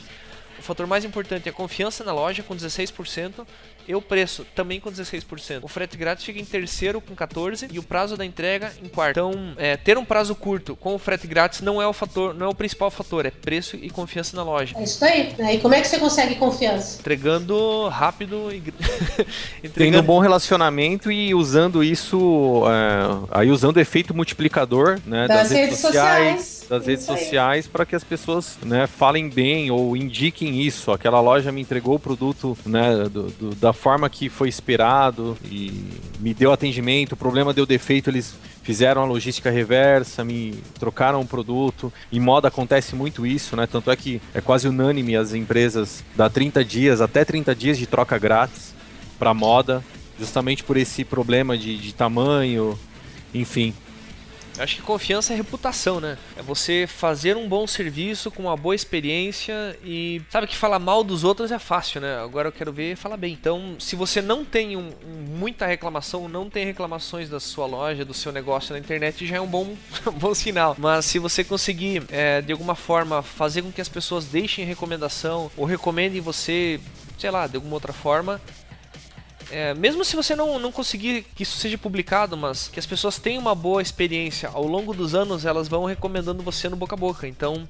O 0.58 0.62
fator 0.62 0.86
mais 0.86 1.04
importante 1.04 1.48
é 1.48 1.50
a 1.50 1.52
confiança 1.52 2.04
na 2.04 2.12
loja, 2.12 2.42
com 2.42 2.54
16%, 2.54 3.44
e 3.86 3.94
o 3.94 4.02
preço 4.02 4.46
também 4.54 4.80
com 4.80 4.90
16%. 4.90 5.60
O 5.62 5.68
frete 5.68 5.96
grátis 5.96 6.24
fica 6.24 6.40
em 6.40 6.44
terceiro 6.44 7.00
com 7.00 7.14
14% 7.14 7.68
e 7.72 7.78
o 7.78 7.82
prazo 7.82 8.16
da 8.16 8.24
entrega 8.24 8.72
em 8.82 8.88
quarto. 8.88 9.18
Então, 9.18 9.54
é, 9.56 9.76
ter 9.76 9.98
um 9.98 10.04
prazo 10.04 10.34
curto 10.34 10.76
com 10.76 10.94
o 10.94 10.98
frete 10.98 11.26
grátis 11.26 11.60
não 11.60 11.80
é 11.80 11.86
o 11.86 11.92
fator, 11.92 12.34
não 12.34 12.46
é 12.46 12.48
o 12.48 12.54
principal 12.54 12.90
fator, 12.90 13.26
é 13.26 13.30
preço 13.30 13.76
e 13.76 13.90
confiança 13.90 14.36
na 14.36 14.42
loja. 14.42 14.74
É 14.78 14.82
isso 14.82 15.04
aí. 15.04 15.34
E 15.52 15.58
como 15.58 15.74
é 15.74 15.80
que 15.80 15.88
você 15.88 15.98
consegue 15.98 16.36
confiança? 16.36 17.00
Entregando 17.00 17.88
rápido 17.88 18.50
e 18.52 18.58
Entregando... 19.62 19.72
tendo 19.74 20.00
um 20.00 20.02
bom 20.02 20.18
relacionamento 20.18 21.10
e 21.10 21.34
usando 21.34 21.82
isso, 21.84 22.62
é, 22.66 23.38
aí 23.38 23.50
usando 23.50 23.76
o 23.76 23.80
efeito 23.80 24.14
multiplicador, 24.14 25.00
né, 25.06 25.28
das, 25.28 25.36
das 25.36 25.50
redes, 25.50 25.66
redes 25.66 25.78
sociais, 25.80 26.40
sociais, 26.40 26.66
das 26.68 26.86
redes 26.86 27.04
sociais 27.04 27.66
para 27.66 27.84
que 27.84 27.94
as 27.94 28.04
pessoas, 28.04 28.58
né, 28.64 28.86
falem 28.86 29.28
bem 29.28 29.70
ou 29.70 29.96
indiquem 29.96 30.62
isso. 30.62 30.90
Aquela 30.90 31.20
loja 31.20 31.52
me 31.52 31.60
entregou 31.60 31.96
o 31.96 31.98
produto, 31.98 32.56
né, 32.64 33.08
do, 33.10 33.24
do 33.30 33.54
da 33.54 33.72
forma 33.74 34.08
que 34.08 34.28
foi 34.28 34.48
esperado 34.48 35.36
e 35.44 35.84
me 36.20 36.32
deu 36.32 36.52
atendimento. 36.52 37.12
O 37.12 37.16
problema 37.16 37.52
deu 37.52 37.66
defeito, 37.66 38.10
eles 38.10 38.34
fizeram 38.62 39.02
a 39.02 39.04
logística 39.04 39.50
reversa, 39.50 40.24
me 40.24 40.54
trocaram 40.78 41.20
o 41.20 41.26
produto. 41.26 41.92
Em 42.10 42.18
moda 42.18 42.48
acontece 42.48 42.94
muito 42.94 43.26
isso, 43.26 43.56
né? 43.56 43.66
Tanto 43.66 43.90
é 43.90 43.96
que 43.96 44.20
é 44.32 44.40
quase 44.40 44.66
unânime 44.66 45.16
as 45.16 45.34
empresas 45.34 46.02
dar 46.16 46.30
30 46.30 46.64
dias, 46.64 47.00
até 47.00 47.24
30 47.24 47.54
dias 47.54 47.78
de 47.78 47.86
troca 47.86 48.18
grátis 48.18 48.74
para 49.18 49.34
moda, 49.34 49.84
justamente 50.18 50.64
por 50.64 50.76
esse 50.76 51.04
problema 51.04 51.56
de, 51.58 51.76
de 51.76 51.92
tamanho, 51.92 52.78
enfim. 53.34 53.74
Acho 54.58 54.76
que 54.76 54.82
confiança 54.82 55.32
é 55.32 55.36
reputação, 55.36 56.00
né? 56.00 56.16
É 56.36 56.42
você 56.42 56.86
fazer 56.86 57.36
um 57.36 57.48
bom 57.48 57.66
serviço 57.66 58.30
com 58.30 58.44
uma 58.44 58.56
boa 58.56 58.74
experiência 58.74 59.76
e 59.84 60.22
sabe 60.30 60.46
que 60.46 60.56
falar 60.56 60.78
mal 60.78 61.02
dos 61.02 61.24
outros 61.24 61.50
é 61.50 61.58
fácil, 61.58 62.00
né? 62.00 62.18
Agora 62.18 62.48
eu 62.48 62.52
quero 62.52 62.72
ver 62.72 62.96
falar 62.96 63.16
bem. 63.16 63.32
Então, 63.32 63.76
se 63.78 63.96
você 63.96 64.22
não 64.22 64.44
tem 64.44 64.76
um, 64.76 64.90
muita 65.28 65.66
reclamação, 65.66 66.28
não 66.28 66.48
tem 66.48 66.64
reclamações 66.64 67.28
da 67.28 67.40
sua 67.40 67.66
loja, 67.66 68.04
do 68.04 68.14
seu 68.14 68.30
negócio 68.30 68.72
na 68.72 68.78
internet, 68.78 69.26
já 69.26 69.36
é 69.36 69.40
um 69.40 69.46
bom, 69.46 69.74
um 70.06 70.12
bom 70.12 70.34
sinal. 70.34 70.76
Mas 70.78 71.04
se 71.06 71.18
você 71.18 71.42
conseguir, 71.42 72.04
é, 72.08 72.40
de 72.40 72.52
alguma 72.52 72.74
forma, 72.74 73.22
fazer 73.22 73.62
com 73.62 73.72
que 73.72 73.80
as 73.80 73.88
pessoas 73.88 74.26
deixem 74.26 74.64
recomendação 74.64 75.50
ou 75.56 75.64
recomendem 75.64 76.20
você, 76.20 76.80
sei 77.18 77.30
lá, 77.30 77.46
de 77.46 77.56
alguma 77.56 77.74
outra 77.74 77.92
forma, 77.92 78.40
é, 79.50 79.74
mesmo 79.74 80.04
se 80.04 80.16
você 80.16 80.34
não, 80.34 80.58
não 80.58 80.72
conseguir 80.72 81.24
que 81.34 81.42
isso 81.42 81.58
seja 81.58 81.78
publicado, 81.78 82.36
mas 82.36 82.68
que 82.68 82.78
as 82.78 82.86
pessoas 82.86 83.18
tenham 83.18 83.40
uma 83.40 83.54
boa 83.54 83.82
experiência 83.82 84.48
ao 84.52 84.66
longo 84.66 84.94
dos 84.94 85.14
anos, 85.14 85.44
elas 85.44 85.68
vão 85.68 85.84
recomendando 85.84 86.42
você 86.42 86.68
no 86.68 86.76
boca 86.76 86.94
a 86.94 86.98
boca. 86.98 87.26
Então, 87.26 87.68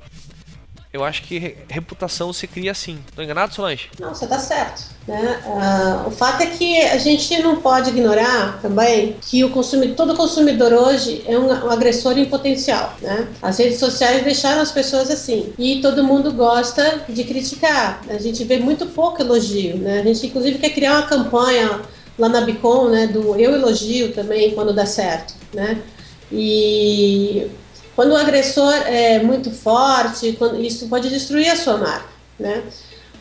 eu 0.95 1.03
acho 1.03 1.23
que 1.25 1.57
reputação 1.69 2.33
se 2.33 2.47
cria 2.47 2.71
assim. 2.71 3.01
Tô 3.17 3.21
enganado, 3.21 3.53
Solange? 3.53 3.91
Não, 3.99 4.15
você 4.15 4.29
tá 4.29 4.39
certo. 4.39 4.85
Né? 5.09 5.43
Uh, 5.45 6.07
o 6.07 6.11
fato 6.13 6.45
é 6.45 6.47
que 6.47 6.81
a 6.83 6.97
gente 6.99 7.37
não 7.43 7.57
pode 7.61 7.91
ignorar 7.91 8.61
também 8.63 9.17
que 9.21 9.43
o 9.43 9.51
consumidor, 9.51 9.97
todo 9.97 10.17
consumidor 10.17 10.73
hoje 10.73 11.25
é 11.27 11.37
um, 11.37 11.49
um, 11.49 11.71
agressor 11.71 12.17
em 12.17 12.27
potencial. 12.27 12.95
Né? 13.03 13.27
As 13.43 13.59
redes 13.59 13.81
sociais 13.81 14.23
deixaram 14.23 14.63
as 14.63 14.71
pessoas 14.71 15.11
assim. 15.11 15.53
E 15.59 15.81
todo 15.83 16.05
mundo 16.05 16.33
gosta 16.33 17.03
de 17.09 17.25
criticar. 17.25 18.01
A 18.09 18.19
gente 18.19 18.45
vê 18.45 18.59
muito 18.59 18.87
pouco 18.87 19.21
elogio. 19.21 19.77
Né? 19.77 19.99
A 19.99 20.05
gente, 20.05 20.29
inclusive, 20.29 20.61
quer 20.61 20.71
criar 20.71 20.93
uma 20.93 21.09
campanha 21.09 21.81
lá 22.17 22.29
na 22.29 22.43
Bicom, 22.43 22.89
né, 22.89 23.09
do 23.09 23.35
eu 23.35 23.53
elogio 23.53 24.13
também 24.13 24.53
quando 24.53 24.73
dá 24.73 24.87
certo, 24.87 25.35
né? 25.53 25.83
E 26.31 27.51
quando 27.95 28.13
o 28.13 28.17
agressor 28.17 28.73
é 28.87 29.23
muito 29.23 29.51
forte, 29.51 30.33
quando, 30.39 30.61
isso 30.61 30.89
pode 30.89 31.09
destruir 31.09 31.49
a 31.49 31.57
sua 31.57 31.77
marca, 31.77 32.09
né? 32.39 32.63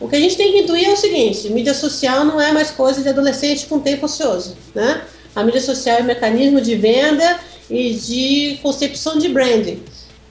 O 0.00 0.08
que 0.08 0.16
a 0.16 0.20
gente 0.20 0.36
tem 0.36 0.52
que 0.52 0.58
intuir 0.58 0.88
é 0.88 0.92
o 0.92 0.96
seguinte: 0.96 1.48
mídia 1.50 1.74
social 1.74 2.24
não 2.24 2.40
é 2.40 2.52
mais 2.52 2.70
coisa 2.70 3.02
de 3.02 3.08
adolescente 3.08 3.66
com 3.66 3.78
tempo 3.78 4.06
ocioso, 4.06 4.56
né? 4.74 5.02
A 5.34 5.42
mídia 5.42 5.60
social 5.60 5.98
é 5.98 6.02
um 6.02 6.06
mecanismo 6.06 6.60
de 6.60 6.76
venda 6.76 7.38
e 7.70 7.94
de 7.94 8.58
concepção 8.62 9.18
de 9.18 9.28
branding. 9.28 9.82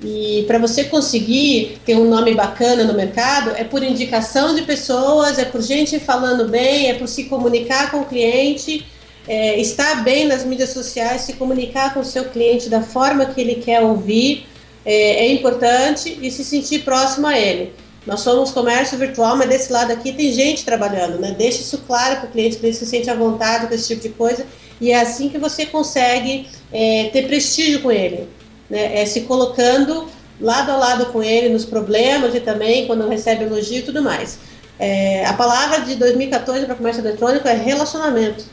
E 0.04 0.44
para 0.48 0.60
você 0.60 0.84
conseguir 0.84 1.80
ter 1.86 1.96
um 1.96 2.10
nome 2.10 2.34
bacana 2.34 2.84
no 2.84 2.94
mercado, 2.94 3.52
é 3.56 3.64
por 3.64 3.82
indicação 3.82 4.54
de 4.54 4.64
pessoas, 4.64 5.40
é 5.40 5.46
por 5.46 5.62
gente 5.62 5.98
falando 6.00 6.48
bem, 6.50 6.90
é 6.90 6.94
por 6.94 7.08
se 7.08 7.26
comunicar 7.26 7.90
com 7.90 8.02
o 8.02 8.06
cliente 8.06 8.86
é, 9.28 9.60
estar 9.60 10.04
bem 10.04 10.26
nas 10.26 10.44
mídias 10.44 10.70
sociais, 10.70 11.22
se 11.22 11.34
comunicar 11.34 11.94
com 11.94 12.02
o 12.02 12.06
seu 12.06 12.26
cliente 12.26 12.70
da 12.70 12.82
forma 12.82 13.26
que 13.26 13.40
ele 13.40 13.56
quer 13.56 13.82
ouvir 13.82 14.46
é, 14.86 15.26
é 15.26 15.32
importante 15.34 16.18
e 16.22 16.30
se 16.30 16.44
sentir 16.44 16.84
próximo 16.84 17.28
a 17.28 17.38
ele. 17.38 17.74
Nós 18.06 18.20
somos 18.20 18.52
comércio 18.52 18.98
virtual, 18.98 19.38
mas 19.38 19.48
desse 19.48 19.72
lado 19.72 19.92
aqui 19.92 20.12
tem 20.12 20.32
gente 20.34 20.66
trabalhando, 20.66 21.20
né? 21.20 21.34
Deixa 21.38 21.62
isso 21.62 21.78
claro 21.88 22.18
para 22.18 22.26
o 22.26 22.32
cliente, 22.32 22.58
que 22.58 22.66
ele 22.66 22.74
se 22.74 22.86
sente 22.86 23.10
à 23.10 23.16
vontade 23.16 23.68
com 23.68 23.74
esse 23.74 23.88
tipo 23.88 24.02
de 24.02 24.10
coisa. 24.10 24.46
E 24.82 24.92
é 24.92 25.00
assim 25.00 25.30
que 25.30 25.38
você 25.38 25.66
consegue 25.66 26.50
é, 26.72 27.10
ter 27.14 27.26
prestígio 27.28 27.82
com 27.82 27.90
ele, 27.90 28.28
né? 28.70 29.02
É 29.02 29.06
se 29.06 29.22
colocando 29.22 30.10
lado 30.42 30.72
a 30.72 30.76
lado 30.76 31.06
com 31.08 31.24
ele 31.24 31.48
nos 31.48 31.64
problemas 31.64 32.36
e 32.36 32.42
também 32.42 32.88
quando 32.88 33.08
recebe 33.08 33.46
elogio 33.46 33.80
e 33.80 33.84
tudo 33.84 34.02
mais. 34.02 34.38
É, 34.78 35.26
a 35.26 35.34
palavra 35.34 35.80
de 35.82 35.96
2014 35.96 36.66
para 36.66 36.76
comércio 36.76 37.02
eletrônico 37.02 37.48
é 37.48 37.54
relacionamento. 37.54 38.44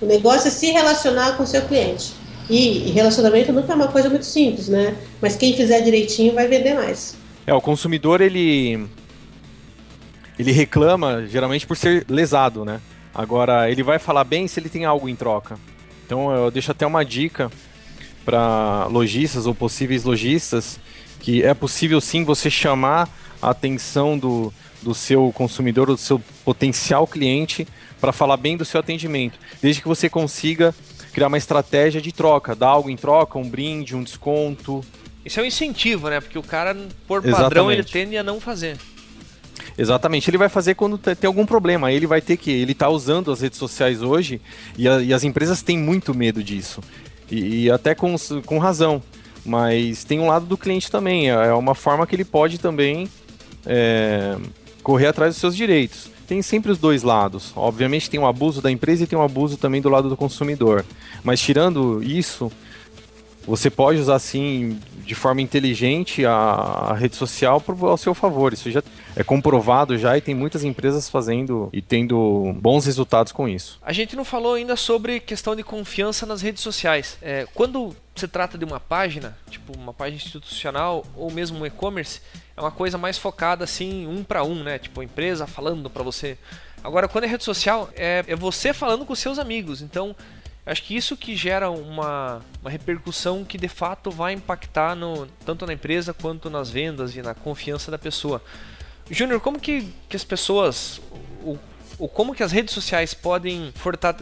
O 0.00 0.06
negócio 0.06 0.48
é 0.48 0.50
se 0.50 0.70
relacionar 0.70 1.36
com 1.36 1.42
o 1.42 1.46
seu 1.46 1.62
cliente. 1.62 2.12
E, 2.48 2.90
relacionamento 2.90 3.52
nunca 3.52 3.72
é 3.72 3.76
uma 3.76 3.88
coisa 3.88 4.08
muito 4.08 4.24
simples, 4.24 4.68
né? 4.68 4.96
Mas 5.20 5.36
quem 5.36 5.56
fizer 5.56 5.80
direitinho 5.80 6.34
vai 6.34 6.46
vender 6.46 6.74
mais. 6.74 7.16
É, 7.46 7.52
o 7.52 7.60
consumidor 7.60 8.20
ele 8.20 8.86
ele 10.38 10.52
reclama 10.52 11.26
geralmente 11.26 11.66
por 11.66 11.76
ser 11.76 12.04
lesado, 12.08 12.64
né? 12.64 12.80
Agora 13.14 13.70
ele 13.70 13.82
vai 13.82 13.98
falar 13.98 14.24
bem 14.24 14.46
se 14.46 14.60
ele 14.60 14.68
tem 14.68 14.84
algo 14.84 15.08
em 15.08 15.16
troca. 15.16 15.58
Então 16.04 16.30
eu 16.30 16.50
deixo 16.50 16.70
até 16.70 16.86
uma 16.86 17.04
dica 17.04 17.50
para 18.24 18.86
lojistas 18.86 19.46
ou 19.46 19.54
possíveis 19.54 20.04
lojistas 20.04 20.78
que 21.20 21.42
é 21.42 21.54
possível 21.54 22.00
sim 22.00 22.22
você 22.22 22.50
chamar 22.50 23.08
a 23.40 23.50
atenção 23.50 24.18
do, 24.18 24.52
do 24.82 24.94
seu 24.94 25.32
consumidor, 25.34 25.86
do 25.86 25.96
seu 25.96 26.20
potencial 26.44 27.06
cliente 27.06 27.66
para 28.00 28.12
falar 28.12 28.36
bem 28.36 28.56
do 28.56 28.64
seu 28.64 28.80
atendimento, 28.80 29.38
desde 29.62 29.80
que 29.80 29.88
você 29.88 30.08
consiga 30.08 30.74
criar 31.12 31.28
uma 31.28 31.38
estratégia 31.38 32.00
de 32.00 32.12
troca, 32.12 32.54
dar 32.54 32.68
algo 32.68 32.90
em 32.90 32.96
troca, 32.96 33.38
um 33.38 33.48
brinde, 33.48 33.96
um 33.96 34.02
desconto. 34.02 34.84
Isso 35.24 35.40
é 35.40 35.42
um 35.42 35.46
incentivo, 35.46 36.10
né? 36.10 36.20
Porque 36.20 36.38
o 36.38 36.42
cara, 36.42 36.76
por 37.06 37.22
padrão, 37.22 37.70
Exatamente. 37.70 37.78
ele 37.78 37.88
tende 37.88 38.18
a 38.18 38.22
não 38.22 38.38
fazer. 38.38 38.76
Exatamente, 39.78 40.30
ele 40.30 40.38
vai 40.38 40.48
fazer 40.48 40.74
quando 40.74 40.98
tem 40.98 41.26
algum 41.26 41.46
problema. 41.46 41.90
Ele 41.90 42.06
vai 42.06 42.20
ter 42.20 42.36
que. 42.36 42.50
Ele 42.50 42.72
está 42.72 42.88
usando 42.88 43.32
as 43.32 43.40
redes 43.40 43.58
sociais 43.58 44.02
hoje 44.02 44.40
e, 44.76 44.88
a, 44.88 45.00
e, 45.00 45.12
as 45.12 45.24
empresas 45.24 45.62
têm 45.62 45.78
muito 45.78 46.14
medo 46.14 46.42
disso. 46.44 46.80
E, 47.30 47.64
e, 47.64 47.70
até 47.70 47.94
com, 47.94 48.14
com 48.44 48.58
razão. 48.58 49.02
Mas 49.44 50.04
tem 50.04 50.20
um 50.20 50.26
lado 50.26 50.44
do 50.44 50.58
cliente 50.58 50.90
também. 50.90 51.30
É 51.30 51.52
uma 51.54 51.74
forma 51.74 52.06
que 52.06 52.14
ele 52.14 52.24
pode 52.24 52.58
também 52.58 53.08
é, 53.64 54.36
correr 54.82 55.06
atrás 55.06 55.34
dos 55.34 55.40
seus 55.40 55.56
direitos 55.56 56.10
tem 56.26 56.42
sempre 56.42 56.70
os 56.70 56.78
dois 56.78 57.02
lados. 57.02 57.52
Obviamente 57.56 58.10
tem 58.10 58.20
um 58.20 58.26
abuso 58.26 58.60
da 58.60 58.70
empresa 58.70 59.04
e 59.04 59.06
tem 59.06 59.18
um 59.18 59.22
abuso 59.22 59.56
também 59.56 59.80
do 59.80 59.88
lado 59.88 60.08
do 60.08 60.16
consumidor. 60.16 60.84
Mas 61.22 61.40
tirando 61.40 62.02
isso, 62.02 62.50
você 63.46 63.70
pode 63.70 64.00
usar 64.00 64.16
assim 64.16 64.78
de 65.04 65.14
forma 65.14 65.40
inteligente 65.40 66.26
a, 66.26 66.32
a 66.32 66.94
rede 66.94 67.14
social 67.14 67.62
ao 67.82 67.96
seu 67.96 68.12
favor. 68.12 68.52
Isso 68.52 68.70
já 68.70 68.82
é 69.14 69.22
comprovado 69.22 69.96
já 69.96 70.18
e 70.18 70.20
tem 70.20 70.34
muitas 70.34 70.64
empresas 70.64 71.08
fazendo 71.08 71.70
e 71.72 71.80
tendo 71.80 72.52
bons 72.60 72.84
resultados 72.84 73.32
com 73.32 73.48
isso. 73.48 73.78
A 73.80 73.92
gente 73.92 74.16
não 74.16 74.24
falou 74.24 74.54
ainda 74.54 74.74
sobre 74.74 75.20
questão 75.20 75.54
de 75.54 75.62
confiança 75.62 76.26
nas 76.26 76.42
redes 76.42 76.60
sociais. 76.60 77.16
É, 77.22 77.46
quando 77.54 77.94
se 78.16 78.26
trata 78.26 78.58
de 78.58 78.64
uma 78.64 78.80
página, 78.80 79.38
tipo 79.48 79.72
uma 79.78 79.94
página 79.94 80.16
institucional 80.16 81.06
ou 81.14 81.30
mesmo 81.30 81.60
um 81.60 81.66
e-commerce, 81.66 82.20
é 82.56 82.60
uma 82.60 82.70
coisa 82.70 82.96
mais 82.96 83.18
focada 83.18 83.64
assim, 83.64 84.06
um 84.06 84.24
para 84.24 84.42
um, 84.42 84.62
né? 84.62 84.78
Tipo, 84.78 85.00
a 85.00 85.04
empresa 85.04 85.46
falando 85.46 85.90
para 85.90 86.02
você. 86.02 86.38
Agora, 86.82 87.06
quando 87.06 87.24
é 87.24 87.26
rede 87.26 87.44
social, 87.44 87.90
é, 87.94 88.24
é 88.26 88.34
você 88.34 88.72
falando 88.72 89.04
com 89.04 89.14
seus 89.14 89.38
amigos. 89.38 89.82
Então, 89.82 90.16
acho 90.64 90.82
que 90.82 90.96
isso 90.96 91.16
que 91.16 91.36
gera 91.36 91.70
uma, 91.70 92.40
uma 92.60 92.70
repercussão 92.70 93.44
que 93.44 93.58
de 93.58 93.68
fato 93.68 94.10
vai 94.10 94.32
impactar 94.32 94.94
no, 94.94 95.26
tanto 95.44 95.66
na 95.66 95.72
empresa 95.72 96.14
quanto 96.14 96.48
nas 96.48 96.70
vendas 96.70 97.14
e 97.14 97.22
na 97.22 97.34
confiança 97.34 97.90
da 97.90 97.98
pessoa. 97.98 98.42
Júnior, 99.10 99.40
como 99.40 99.60
que, 99.60 99.92
que 100.08 100.16
as 100.16 100.24
pessoas, 100.24 101.00
ou 101.98 102.08
como 102.08 102.34
que 102.34 102.42
as 102.42 102.52
redes 102.52 102.74
sociais 102.74 103.14
podem 103.14 103.72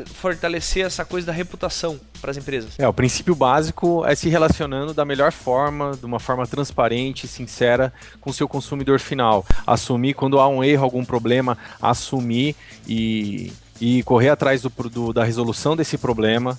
fortalecer 0.04 0.86
essa 0.86 1.04
coisa 1.04 1.26
da 1.26 1.32
reputação 1.32 1.98
para 2.20 2.30
as 2.30 2.36
empresas? 2.36 2.74
É, 2.78 2.86
o 2.86 2.92
princípio 2.92 3.34
básico 3.34 4.04
é 4.06 4.14
se 4.14 4.28
relacionando 4.28 4.94
da 4.94 5.04
melhor 5.04 5.32
forma, 5.32 5.92
de 5.96 6.06
uma 6.06 6.20
forma 6.20 6.46
transparente, 6.46 7.26
sincera 7.26 7.92
com 8.20 8.30
o 8.30 8.32
seu 8.32 8.48
consumidor 8.48 9.00
final. 9.00 9.44
Assumir 9.66 10.14
quando 10.14 10.40
há 10.40 10.48
um 10.48 10.62
erro, 10.62 10.84
algum 10.84 11.04
problema, 11.04 11.58
assumir 11.80 12.54
e, 12.86 13.52
e 13.80 14.02
correr 14.04 14.28
atrás 14.28 14.62
do, 14.62 14.70
do, 14.88 15.12
da 15.12 15.24
resolução 15.24 15.76
desse 15.76 15.98
problema. 15.98 16.58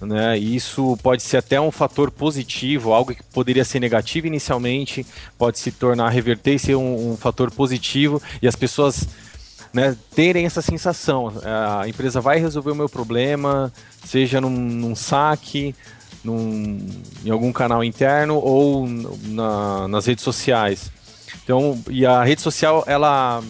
Né? 0.00 0.36
isso 0.36 0.98
pode 1.02 1.22
ser 1.22 1.38
até 1.38 1.58
um 1.58 1.70
fator 1.70 2.10
positivo, 2.10 2.92
algo 2.92 3.14
que 3.14 3.22
poderia 3.22 3.64
ser 3.64 3.80
negativo 3.80 4.26
inicialmente, 4.26 5.06
pode 5.38 5.58
se 5.58 5.70
tornar 5.70 6.10
reverter 6.10 6.54
e 6.54 6.58
ser 6.58 6.74
um, 6.74 7.12
um 7.12 7.16
fator 7.16 7.50
positivo 7.50 8.20
e 8.42 8.48
as 8.48 8.54
pessoas 8.56 9.08
né, 9.74 9.96
terem 10.14 10.46
essa 10.46 10.62
sensação. 10.62 11.32
A 11.80 11.88
empresa 11.88 12.20
vai 12.20 12.38
resolver 12.38 12.70
o 12.70 12.76
meu 12.76 12.88
problema, 12.88 13.72
seja 14.04 14.40
num, 14.40 14.50
num 14.50 14.94
saque, 14.94 15.74
num, 16.22 16.88
em 17.24 17.30
algum 17.30 17.52
canal 17.52 17.82
interno 17.82 18.36
ou 18.36 18.86
na, 18.86 19.88
nas 19.88 20.06
redes 20.06 20.22
sociais. 20.22 20.92
Então, 21.42 21.78
e 21.90 22.06
a 22.06 22.22
rede 22.22 22.40
social, 22.40 22.84
ela 22.86 23.42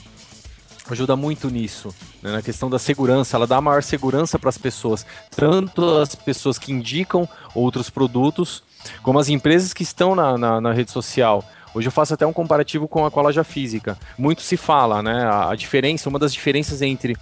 ajuda 0.91 1.15
muito 1.15 1.49
nisso, 1.49 1.95
né, 2.23 2.33
na 2.33 2.43
questão 2.43 2.69
da 2.69 2.79
segurança, 2.79 3.37
ela 3.37 3.47
dá 3.47 3.61
maior 3.61 3.83
segurança 3.83 4.39
para 4.39 4.49
as 4.49 4.59
pessoas, 4.59 5.07
tanto 5.35 5.99
as 5.99 6.15
pessoas 6.15 6.59
que 6.59 6.73
indicam 6.73 7.29
outros 7.55 7.89
produtos, 7.89 8.63
como 9.03 9.19
as 9.19 9.29
empresas 9.29 9.73
que 9.73 9.83
estão 9.83 10.15
na, 10.15 10.37
na, 10.37 10.61
na 10.61 10.73
rede 10.73 10.91
social. 10.91 11.45
Hoje 11.75 11.89
eu 11.89 11.93
faço 11.93 12.15
até 12.15 12.25
um 12.25 12.33
comparativo 12.33 12.87
com 12.87 13.05
a, 13.05 13.23
loja 13.23 13.43
física. 13.43 13.99
Muito 14.17 14.43
se 14.43 14.57
fala, 14.57 15.03
né? 15.03 15.29
A 15.29 15.55
diferença, 15.57 16.09
uma 16.09 16.19
das 16.19 16.33
diferenças 16.33 16.81
entre 16.81 17.17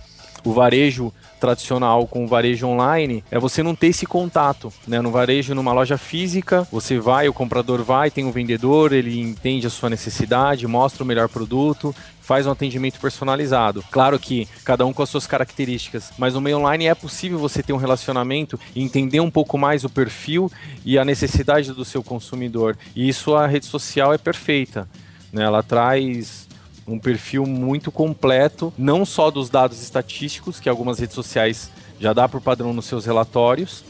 o 0.44 0.52
varejo 0.52 1.12
tradicional 1.40 2.06
com 2.06 2.24
o 2.24 2.26
varejo 2.26 2.66
online 2.66 3.24
é 3.30 3.38
você 3.38 3.62
não 3.62 3.74
ter 3.74 3.88
esse 3.88 4.06
contato, 4.06 4.72
né? 4.86 5.00
No 5.00 5.10
varejo, 5.10 5.54
numa 5.54 5.72
loja 5.72 5.96
física, 5.96 6.66
você 6.70 6.98
vai, 6.98 7.28
o 7.28 7.32
comprador 7.32 7.82
vai, 7.82 8.10
tem 8.10 8.24
um 8.24 8.30
vendedor, 8.30 8.92
ele 8.92 9.20
entende 9.20 9.66
a 9.66 9.70
sua 9.70 9.88
necessidade, 9.88 10.66
mostra 10.66 11.02
o 11.02 11.06
melhor 11.06 11.28
produto, 11.28 11.94
faz 12.22 12.46
um 12.46 12.52
atendimento 12.52 12.98
personalizado. 12.98 13.84
Claro 13.90 14.18
que 14.18 14.48
cada 14.64 14.86
um 14.86 14.92
com 14.92 15.02
as 15.02 15.10
suas 15.10 15.26
características, 15.26 16.12
mas 16.16 16.34
no 16.34 16.40
meio 16.40 16.58
online 16.58 16.86
é 16.86 16.94
possível 16.94 17.38
você 17.38 17.62
ter 17.62 17.72
um 17.72 17.76
relacionamento 17.76 18.58
e 18.74 18.82
entender 18.82 19.20
um 19.20 19.30
pouco 19.30 19.58
mais 19.58 19.84
o 19.84 19.90
perfil 19.90 20.50
e 20.84 20.98
a 20.98 21.04
necessidade 21.04 21.72
do 21.72 21.84
seu 21.84 22.02
consumidor. 22.02 22.78
E 22.96 23.08
isso 23.08 23.34
a 23.34 23.46
rede 23.46 23.66
social 23.66 24.14
é 24.14 24.18
perfeita. 24.18 24.88
Né? 25.32 25.42
Ela 25.42 25.62
traz 25.62 26.48
um 26.86 26.98
perfil 26.98 27.44
muito 27.44 27.90
completo, 27.90 28.72
não 28.78 29.04
só 29.04 29.30
dos 29.30 29.50
dados 29.50 29.82
estatísticos, 29.82 30.58
que 30.58 30.68
algumas 30.68 30.98
redes 30.98 31.14
sociais 31.14 31.70
já 32.00 32.12
dá 32.12 32.28
por 32.28 32.40
padrão 32.40 32.72
nos 32.72 32.86
seus 32.86 33.04
relatórios, 33.04 33.84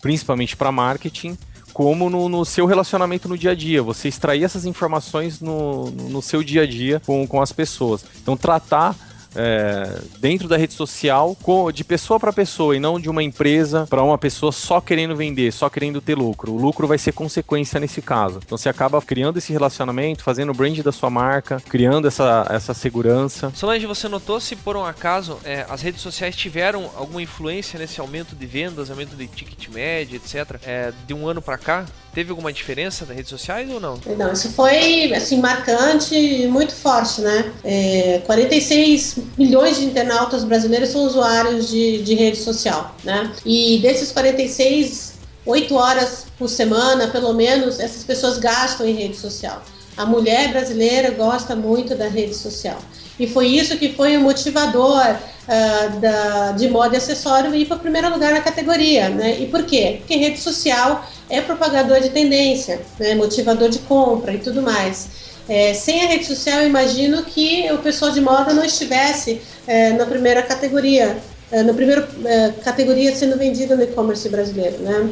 principalmente 0.00 0.56
para 0.56 0.70
marketing, 0.70 1.36
como 1.72 2.10
no, 2.10 2.28
no, 2.28 2.44
seu 2.44 2.66
relacionamento 2.66 3.28
no 3.28 3.38
dia 3.38 3.52
a 3.52 3.54
dia. 3.54 3.82
Você 3.82 4.08
extrair 4.08 4.44
essas 4.44 4.64
informações 4.64 5.40
no, 5.40 5.90
no 5.90 6.22
seu 6.22 6.42
dia 6.42 6.62
a 6.62 6.66
dia 6.66 7.00
com, 7.04 7.26
com 7.26 7.40
as 7.40 7.52
pessoas. 7.52 8.04
Então, 8.22 8.36
tratar 8.36 8.94
é, 9.34 10.00
dentro 10.18 10.48
da 10.48 10.56
rede 10.56 10.74
social 10.74 11.36
de 11.72 11.84
pessoa 11.84 12.18
para 12.18 12.32
pessoa 12.32 12.76
e 12.76 12.80
não 12.80 12.98
de 12.98 13.08
uma 13.08 13.22
empresa 13.22 13.86
para 13.88 14.02
uma 14.02 14.18
pessoa 14.18 14.52
só 14.52 14.80
querendo 14.80 15.16
vender, 15.16 15.52
só 15.52 15.68
querendo 15.68 16.00
ter 16.00 16.14
lucro. 16.14 16.52
O 16.52 16.56
lucro 16.56 16.86
vai 16.86 16.98
ser 16.98 17.12
consequência 17.12 17.80
nesse 17.80 18.02
caso. 18.02 18.40
Então 18.44 18.56
você 18.56 18.68
acaba 18.68 19.00
criando 19.02 19.38
esse 19.38 19.52
relacionamento, 19.52 20.22
fazendo 20.22 20.50
o 20.50 20.54
brand 20.54 20.78
da 20.80 20.92
sua 20.92 21.10
marca, 21.10 21.60
criando 21.68 22.08
essa, 22.08 22.46
essa 22.50 22.74
segurança. 22.74 23.52
Solange, 23.54 23.86
você 23.86 24.08
notou 24.08 24.40
se 24.40 24.56
por 24.56 24.76
um 24.76 24.84
acaso 24.84 25.38
é, 25.44 25.66
as 25.68 25.82
redes 25.82 26.00
sociais 26.00 26.36
tiveram 26.36 26.90
alguma 26.96 27.22
influência 27.22 27.78
nesse 27.78 28.00
aumento 28.00 28.34
de 28.34 28.46
vendas, 28.46 28.90
aumento 28.90 29.16
de 29.16 29.26
ticket 29.26 29.68
médio, 29.68 30.16
etc., 30.16 30.60
é, 30.64 30.92
de 31.06 31.14
um 31.14 31.26
ano 31.26 31.40
para 31.42 31.58
cá? 31.58 31.86
Teve 32.12 32.30
alguma 32.30 32.52
diferença 32.52 33.06
nas 33.06 33.14
redes 33.14 33.30
sociais 33.30 33.70
ou 33.70 33.78
não? 33.78 33.98
Não, 34.18 34.32
isso 34.32 34.50
foi 34.50 35.12
assim 35.14 35.38
marcante 35.40 36.14
e 36.14 36.48
muito 36.48 36.74
forte, 36.74 37.20
né? 37.20 37.52
É, 37.62 38.20
46 38.26 39.18
milhões 39.38 39.76
de 39.76 39.84
internautas 39.84 40.42
brasileiros 40.42 40.88
são 40.88 41.02
usuários 41.04 41.68
de, 41.68 42.02
de 42.02 42.14
rede 42.14 42.38
social, 42.38 42.96
né? 43.04 43.32
E 43.46 43.78
desses 43.80 44.10
46, 44.10 45.14
8 45.46 45.74
horas 45.74 46.26
por 46.36 46.48
semana, 46.48 47.08
pelo 47.08 47.32
menos, 47.32 47.78
essas 47.78 48.02
pessoas 48.02 48.38
gastam 48.38 48.86
em 48.86 48.94
rede 48.94 49.16
social. 49.16 49.62
A 49.96 50.04
mulher 50.04 50.50
brasileira 50.50 51.10
gosta 51.10 51.54
muito 51.54 51.94
da 51.94 52.08
rede 52.08 52.34
social. 52.34 52.78
E 53.18 53.26
foi 53.26 53.48
isso 53.48 53.76
que 53.76 53.92
foi 53.92 54.16
o 54.16 54.20
motivador 54.20 55.04
uh, 55.04 56.00
da, 56.00 56.52
de 56.52 56.68
moda 56.68 56.94
e 56.94 56.96
acessório 56.96 57.54
ir 57.54 57.66
para 57.66 57.76
o 57.76 57.80
primeiro 57.80 58.08
lugar 58.08 58.32
na 58.32 58.40
categoria. 58.40 59.10
Né? 59.10 59.40
E 59.40 59.46
por 59.46 59.64
quê? 59.64 59.96
Porque 59.98 60.16
rede 60.16 60.40
social 60.40 61.04
é 61.30 61.40
propagador 61.40 62.00
de 62.00 62.10
tendência, 62.10 62.80
né? 62.98 63.14
motivador 63.14 63.68
de 63.68 63.78
compra 63.80 64.34
e 64.34 64.38
tudo 64.38 64.60
mais. 64.60 65.08
É, 65.48 65.74
sem 65.74 66.02
a 66.02 66.06
rede 66.06 66.26
social, 66.26 66.60
eu 66.60 66.68
imagino 66.68 67.22
que 67.24 67.70
o 67.72 67.78
pessoal 67.78 68.10
de 68.10 68.20
moda 68.20 68.52
não 68.52 68.64
estivesse 68.64 69.40
é, 69.66 69.90
na 69.92 70.06
primeira 70.06 70.42
categoria, 70.42 71.16
é, 71.50 71.62
na 71.62 71.72
primeira 71.72 72.08
é, 72.24 72.52
categoria 72.62 73.14
sendo 73.14 73.36
vendida 73.36 73.74
no 73.74 73.82
e-commerce 73.82 74.28
brasileiro. 74.28 74.78
Né? 74.78 75.10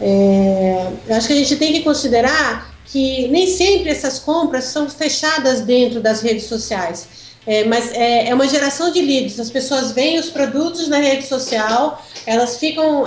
É, 0.00 0.86
eu 1.08 1.16
acho 1.16 1.26
que 1.26 1.32
a 1.32 1.36
gente 1.36 1.56
tem 1.56 1.72
que 1.72 1.82
considerar 1.82 2.74
que 2.86 3.28
nem 3.28 3.46
sempre 3.46 3.90
essas 3.90 4.18
compras 4.18 4.64
são 4.64 4.88
fechadas 4.88 5.60
dentro 5.60 6.00
das 6.00 6.22
redes 6.22 6.44
sociais. 6.44 7.08
É, 7.46 7.62
mas 7.64 7.92
é, 7.92 8.28
é, 8.28 8.34
uma 8.34 8.48
geração 8.48 8.90
de 8.90 9.00
leads. 9.00 9.38
As 9.38 9.50
pessoas 9.50 9.92
veem 9.92 10.18
os 10.18 10.30
produtos 10.30 10.88
na 10.88 10.98
rede 10.98 11.26
social, 11.26 12.04
elas 12.26 12.56
ficam, 12.56 13.04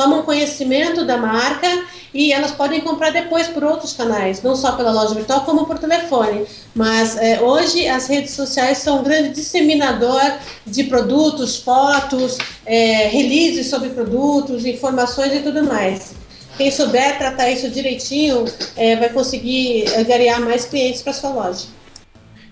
tomam 0.00 0.22
conhecimento 0.22 1.04
da 1.04 1.18
marca 1.18 1.68
e 2.14 2.32
elas 2.32 2.52
podem 2.52 2.80
comprar 2.80 3.10
depois 3.10 3.48
por 3.48 3.62
outros 3.62 3.92
canais, 3.92 4.42
não 4.42 4.56
só 4.56 4.72
pela 4.72 4.90
loja 4.90 5.14
virtual, 5.14 5.42
como 5.42 5.66
por 5.66 5.78
telefone. 5.78 6.46
Mas 6.74 7.18
é, 7.18 7.42
hoje 7.42 7.86
as 7.86 8.08
redes 8.08 8.30
sociais 8.30 8.78
são 8.78 9.00
um 9.00 9.02
grande 9.02 9.28
disseminador 9.28 10.22
de 10.66 10.84
produtos, 10.84 11.58
fotos, 11.58 12.38
é, 12.64 13.08
releases 13.08 13.68
sobre 13.68 13.90
produtos, 13.90 14.64
informações 14.64 15.34
e 15.34 15.40
tudo 15.40 15.64
mais. 15.64 16.14
Quem 16.56 16.70
souber 16.70 17.18
tratar 17.18 17.50
isso 17.50 17.68
direitinho 17.68 18.46
é, 18.76 18.96
vai 18.96 19.10
conseguir 19.10 19.84
ganhar 20.06 20.40
mais 20.40 20.64
clientes 20.64 21.02
para 21.02 21.12
sua 21.12 21.30
loja 21.30 21.66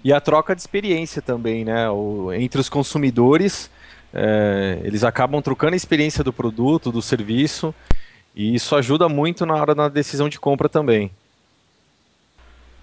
e 0.05 0.13
a 0.13 0.21
troca 0.21 0.55
de 0.55 0.63
experiência 0.63 1.21
também, 1.21 1.65
né? 1.65 1.91
O, 1.91 2.33
entre 2.33 2.61
os 2.61 2.69
consumidores, 2.69 3.69
é, 4.13 4.81
eles 4.85 5.05
acabam 5.05 5.43
trocando 5.43 5.75
a 5.75 5.77
experiência 5.77 6.25
do 6.25 6.33
produto, 6.33 6.91
do 6.91 7.03
serviço, 7.03 7.75
e 8.35 8.55
isso 8.55 8.75
ajuda 8.77 9.09
muito 9.09 9.45
na 9.45 9.55
hora 9.55 9.75
da 9.75 9.89
decisão 9.89 10.29
de 10.29 10.39
compra 10.39 10.69
também. 10.69 11.11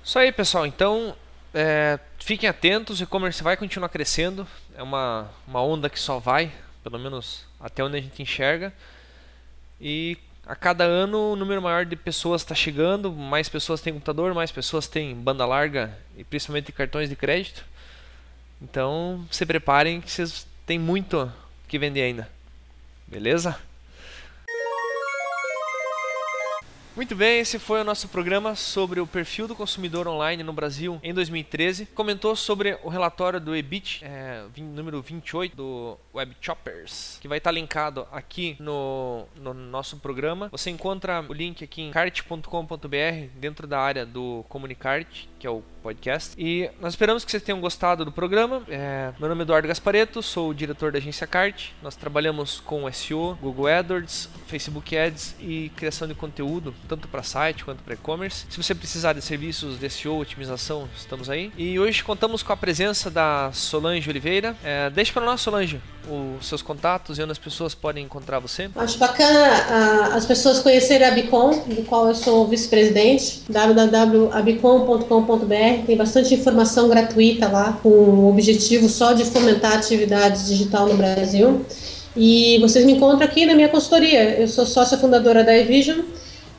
Isso 0.03 0.19
aí, 0.19 0.31
pessoal. 0.31 0.65
Então, 0.65 1.15
é, 1.53 1.99
fiquem 2.19 2.49
atentos, 2.49 2.99
o 2.99 3.03
e-commerce 3.03 3.41
vai 3.41 3.55
continuar 3.55 3.89
crescendo. 3.89 4.45
É 4.77 4.83
uma, 4.83 5.29
uma 5.47 5.63
onda 5.63 5.89
que 5.89 5.99
só 5.99 6.19
vai, 6.19 6.51
pelo 6.83 6.99
menos 6.99 7.45
até 7.59 7.83
onde 7.83 7.97
a 7.97 8.01
gente 8.01 8.21
enxerga. 8.21 8.73
E 9.79 10.17
a 10.45 10.55
cada 10.55 10.83
ano 10.83 11.31
o 11.31 11.35
número 11.35 11.61
maior 11.61 11.85
de 11.85 11.95
pessoas 11.95 12.41
está 12.41 12.53
chegando, 12.53 13.11
mais 13.11 13.49
pessoas 13.49 13.81
têm 13.81 13.93
computador, 13.93 14.33
mais 14.33 14.51
pessoas 14.51 14.87
têm 14.87 15.15
banda 15.15 15.45
larga 15.45 15.97
e 16.17 16.23
principalmente 16.23 16.71
cartões 16.71 17.09
de 17.09 17.15
crédito. 17.15 17.65
Então 18.61 19.25
se 19.31 19.45
preparem 19.45 19.99
que 20.01 20.11
vocês 20.11 20.45
têm 20.65 20.79
muito 20.79 21.31
que 21.67 21.79
vender 21.79 22.01
ainda. 22.01 22.29
Beleza? 23.07 23.57
Muito 26.95 27.13
bem, 27.13 27.39
esse 27.39 27.59
foi 27.59 27.81
o 27.81 27.83
nosso 27.83 28.07
programa 28.07 28.55
sobre 28.55 29.01
o 29.01 29.05
perfil 29.05 29.49
do 29.49 29.53
consumidor 29.53 30.07
online 30.07 30.43
no 30.43 30.53
Brasil 30.53 30.97
em 31.03 31.13
2013. 31.13 31.87
Comentou 31.87 32.37
sobre 32.37 32.79
o 32.83 32.87
relatório 32.87 33.37
do 33.37 33.53
EBIT, 33.53 33.99
é, 34.05 34.45
número 34.57 35.01
28 35.01 35.53
do 35.53 35.97
Web 36.13 36.37
Choppers, 36.39 37.17
que 37.19 37.27
vai 37.27 37.39
estar 37.39 37.51
linkado 37.51 38.07
aqui 38.13 38.55
no, 38.61 39.25
no 39.35 39.53
nosso 39.53 39.97
programa. 39.97 40.47
Você 40.49 40.69
encontra 40.69 41.25
o 41.27 41.33
link 41.33 41.65
aqui 41.65 41.81
em 41.81 41.91
cart.com.br 41.91 42.47
dentro 43.35 43.67
da 43.67 43.77
área 43.77 44.05
do 44.05 44.45
Comunicart, 44.47 45.25
que 45.37 45.45
é 45.45 45.49
o 45.49 45.61
podcast. 45.83 46.33
E 46.37 46.71
nós 46.81 46.93
esperamos 46.93 47.25
que 47.25 47.29
vocês 47.29 47.43
tenham 47.43 47.59
gostado 47.59 48.05
do 48.05 48.11
programa. 48.11 48.63
É, 48.69 49.13
meu 49.19 49.27
nome 49.27 49.41
é 49.41 49.43
Eduardo 49.43 49.67
Gaspareto, 49.67 50.23
sou 50.23 50.49
o 50.49 50.53
diretor 50.53 50.93
da 50.93 50.97
agência 50.97 51.27
CART. 51.27 51.73
Nós 51.83 51.95
trabalhamos 51.95 52.61
com 52.61 52.91
SEO, 52.91 53.37
Google 53.41 53.67
AdWords, 53.67 54.29
Facebook 54.47 54.97
Ads 54.97 55.35
e 55.39 55.69
criação 55.75 56.07
de 56.07 56.15
conteúdo, 56.15 56.73
tanto 56.85 57.07
para 57.07 57.23
site 57.23 57.65
quanto 57.65 57.83
para 57.83 57.93
e-commerce. 57.93 58.45
Se 58.49 58.61
você 58.61 58.73
precisar 58.73 59.13
de 59.13 59.21
serviços 59.21 59.79
de 59.79 59.89
SEO, 59.89 60.19
otimização, 60.19 60.87
estamos 60.95 61.29
aí. 61.29 61.51
E 61.57 61.79
hoje 61.79 62.03
contamos 62.03 62.43
com 62.43 62.53
a 62.53 62.57
presença 62.57 63.09
da 63.09 63.51
Solange 63.53 64.09
Oliveira. 64.09 64.55
É, 64.63 64.89
deixe 64.89 65.11
para 65.11 65.25
nós, 65.25 65.41
Solange, 65.41 65.81
os 66.09 66.47
seus 66.47 66.61
contatos 66.61 67.17
e 67.17 67.23
onde 67.23 67.31
as 67.31 67.37
pessoas 67.37 67.73
podem 67.73 68.03
encontrar 68.05 68.39
você. 68.39 68.69
Acho 68.75 68.97
bacana 68.97 69.39
uh, 69.39 70.15
as 70.15 70.25
pessoas 70.25 70.59
conhecerem 70.59 71.07
a 71.07 71.11
Bicom, 71.11 71.51
do 71.67 71.83
qual 71.83 72.07
eu 72.07 72.15
sou 72.15 72.47
vice-presidente, 72.47 73.43
www.abicom.com.br 73.49 75.85
tem 75.85 75.97
bastante 75.97 76.33
informação 76.33 76.89
gratuita 76.89 77.47
lá, 77.47 77.77
com 77.81 77.89
o 77.89 78.29
objetivo 78.29 78.89
só 78.89 79.13
de 79.13 79.23
fomentar 79.25 79.73
a 79.73 79.75
atividade 79.75 80.45
digital 80.45 80.87
no 80.87 80.95
Brasil. 80.95 81.65
E 82.15 82.57
vocês 82.59 82.85
me 82.85 82.93
encontram 82.93 83.27
aqui 83.27 83.45
na 83.45 83.53
minha 83.53 83.67
consultoria. 83.67 84.39
Eu 84.39 84.47
sou 84.47 84.65
sócia 84.65 84.97
fundadora 84.97 85.43
da 85.43 85.53
eVision, 85.55 85.99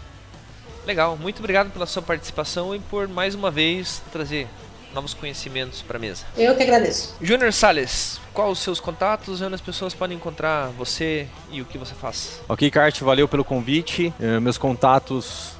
Legal, 0.86 1.18
muito 1.20 1.40
obrigado 1.40 1.70
pela 1.70 1.84
sua 1.84 2.00
participação 2.00 2.74
e 2.74 2.78
por 2.78 3.06
mais 3.08 3.34
uma 3.34 3.50
vez 3.50 4.00
trazer 4.12 4.46
novos 4.94 5.12
conhecimentos 5.12 5.82
para 5.82 5.98
a 5.98 6.00
mesa. 6.00 6.24
Eu 6.36 6.56
que 6.56 6.62
agradeço. 6.62 7.14
Júnior 7.20 7.52
Sales, 7.52 8.18
quais 8.32 8.52
os 8.52 8.60
seus 8.60 8.80
contatos, 8.80 9.42
onde 9.42 9.54
as 9.54 9.60
pessoas 9.60 9.92
podem 9.92 10.16
encontrar 10.16 10.68
você 10.68 11.26
e 11.50 11.60
o 11.60 11.66
que 11.66 11.76
você 11.76 11.94
faz? 11.94 12.40
Ok, 12.48 12.70
Cart, 12.70 12.98
valeu 13.00 13.28
pelo 13.28 13.44
convite. 13.44 14.14
Uh, 14.18 14.40
meus 14.40 14.56
contatos 14.56 15.56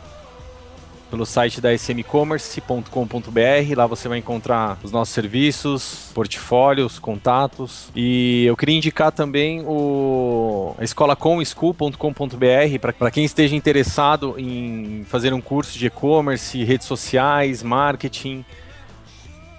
pelo 1.11 1.25
site 1.25 1.61
da 1.61 1.73
smcommerce.com.br. 1.75 3.77
Lá 3.77 3.87
você 3.87 4.09
vai 4.09 4.19
encontrar 4.19 4.79
os 4.83 4.91
nossos 4.91 5.15
serviços, 5.15 6.11
portfólios, 6.15 6.99
contatos. 6.99 7.89
E 7.95 8.45
eu 8.47 8.57
queria 8.57 8.77
indicar 8.77 9.13
também 9.13 9.63
o 9.67 10.75
escolacomschool.com.br 10.81 12.95
para 12.97 13.11
quem 13.11 13.25
esteja 13.25 13.55
interessado 13.55 14.35
em 14.39 15.05
fazer 15.09 15.33
um 15.33 15.41
curso 15.41 15.79
de 15.79 15.87
e-commerce, 15.87 16.65
redes 16.65 16.87
sociais, 16.87 17.63
marketing. 17.63 18.45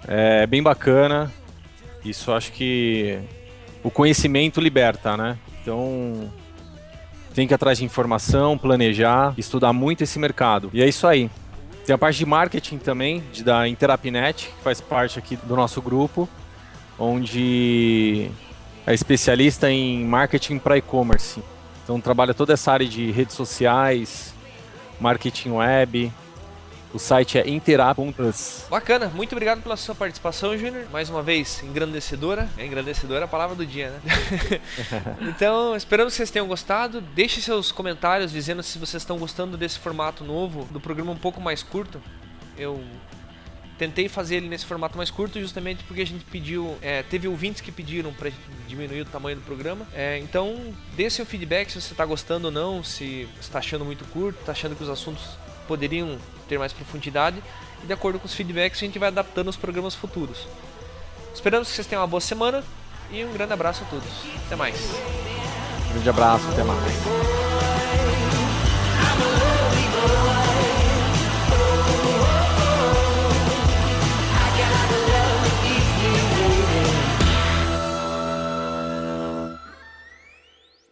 É 0.07 0.47
bem 0.47 0.61
bacana. 0.61 1.31
Isso 2.03 2.31
acho 2.31 2.51
que 2.51 3.19
o 3.83 3.91
conhecimento 3.91 4.61
liberta, 4.61 5.17
né? 5.17 5.37
Então 5.61 6.31
tem 7.37 7.45
que 7.45 7.53
ir 7.53 7.55
atrás 7.55 7.77
de 7.77 7.85
informação, 7.85 8.57
planejar, 8.57 9.31
estudar 9.37 9.71
muito 9.71 10.03
esse 10.03 10.17
mercado. 10.17 10.71
E 10.73 10.81
é 10.81 10.87
isso 10.87 11.05
aí. 11.05 11.29
Tem 11.85 11.93
a 11.93 11.97
parte 11.97 12.17
de 12.17 12.25
marketing 12.25 12.79
também, 12.79 13.23
de, 13.31 13.43
da 13.43 13.67
Interapnet, 13.67 14.47
que 14.47 14.63
faz 14.63 14.81
parte 14.81 15.19
aqui 15.19 15.35
do 15.35 15.55
nosso 15.55 15.79
grupo, 15.79 16.27
onde 16.97 18.31
é 18.87 18.91
especialista 18.91 19.69
em 19.69 20.03
marketing 20.03 20.57
para 20.57 20.79
e-commerce. 20.79 21.39
Então 21.83 22.01
trabalha 22.01 22.33
toda 22.33 22.53
essa 22.53 22.71
área 22.71 22.87
de 22.87 23.11
redes 23.11 23.35
sociais, 23.35 24.33
marketing 24.99 25.51
web, 25.51 26.11
o 26.97 26.99
site 26.99 27.37
é 27.37 27.47
Interap.plus. 27.47 28.65
Bacana, 28.71 29.07
muito 29.07 29.31
obrigado 29.33 29.61
pela 29.61 29.77
sua 29.77 29.93
participação, 29.93 30.57
Júnior. 30.57 30.87
Mais 30.91 31.11
uma 31.11 31.21
vez, 31.21 31.61
engrandecedora. 31.61 32.49
É 32.57 32.65
engrandecedora 32.65 33.25
a 33.25 33.27
palavra 33.27 33.55
do 33.55 33.63
dia, 33.63 33.91
né? 33.91 34.01
então, 35.29 35.75
esperamos 35.75 36.13
que 36.13 36.17
vocês 36.17 36.31
tenham 36.31 36.47
gostado. 36.47 36.99
Deixe 36.99 37.39
seus 37.39 37.71
comentários 37.71 38.31
dizendo 38.31 38.63
se 38.63 38.79
vocês 38.79 39.03
estão 39.03 39.19
gostando 39.19 39.55
desse 39.55 39.77
formato 39.77 40.23
novo, 40.23 40.67
do 40.71 40.79
programa 40.79 41.11
um 41.11 41.17
pouco 41.17 41.39
mais 41.39 41.61
curto. 41.61 42.01
Eu 42.57 42.83
tentei 43.77 44.09
fazer 44.09 44.37
ele 44.37 44.49
nesse 44.49 44.65
formato 44.65 44.97
mais 44.97 45.11
curto 45.11 45.39
justamente 45.39 45.83
porque 45.83 46.01
a 46.01 46.05
gente 46.05 46.25
pediu, 46.25 46.79
é, 46.81 47.03
teve 47.03 47.27
ouvintes 47.27 47.61
que 47.61 47.71
pediram 47.71 48.11
para 48.11 48.31
diminuir 48.67 49.01
o 49.01 49.05
tamanho 49.05 49.37
do 49.37 49.43
programa. 49.43 49.87
É, 49.93 50.17
então, 50.17 50.73
dê 50.95 51.11
seu 51.11 51.27
feedback 51.27 51.69
se 51.69 51.79
você 51.79 51.93
está 51.93 52.03
gostando 52.03 52.47
ou 52.47 52.51
não, 52.51 52.83
se 52.83 53.29
está 53.39 53.59
achando 53.59 53.85
muito 53.85 54.03
curto, 54.05 54.39
está 54.39 54.51
achando 54.51 54.75
que 54.75 54.81
os 54.81 54.89
assuntos 54.89 55.37
poderiam 55.67 56.17
ter 56.47 56.57
mais 56.57 56.73
profundidade 56.73 57.41
e 57.83 57.87
de 57.87 57.93
acordo 57.93 58.19
com 58.19 58.25
os 58.25 58.33
feedbacks 58.33 58.81
a 58.81 58.85
gente 58.85 58.97
vai 58.97 59.09
adaptando 59.09 59.49
os 59.49 59.57
programas 59.57 59.93
futuros. 59.93 60.47
Esperamos 61.33 61.67
que 61.67 61.75
vocês 61.75 61.85
tenham 61.85 62.01
uma 62.01 62.07
boa 62.07 62.21
semana 62.21 62.63
e 63.11 63.23
um 63.23 63.31
grande 63.33 63.53
abraço 63.53 63.83
a 63.83 63.87
todos. 63.87 64.09
Até 64.45 64.55
mais. 64.55 64.75
Um 65.89 65.93
grande 65.93 66.09
abraço, 66.09 66.47
até 66.49 66.63
mais. 66.63 67.46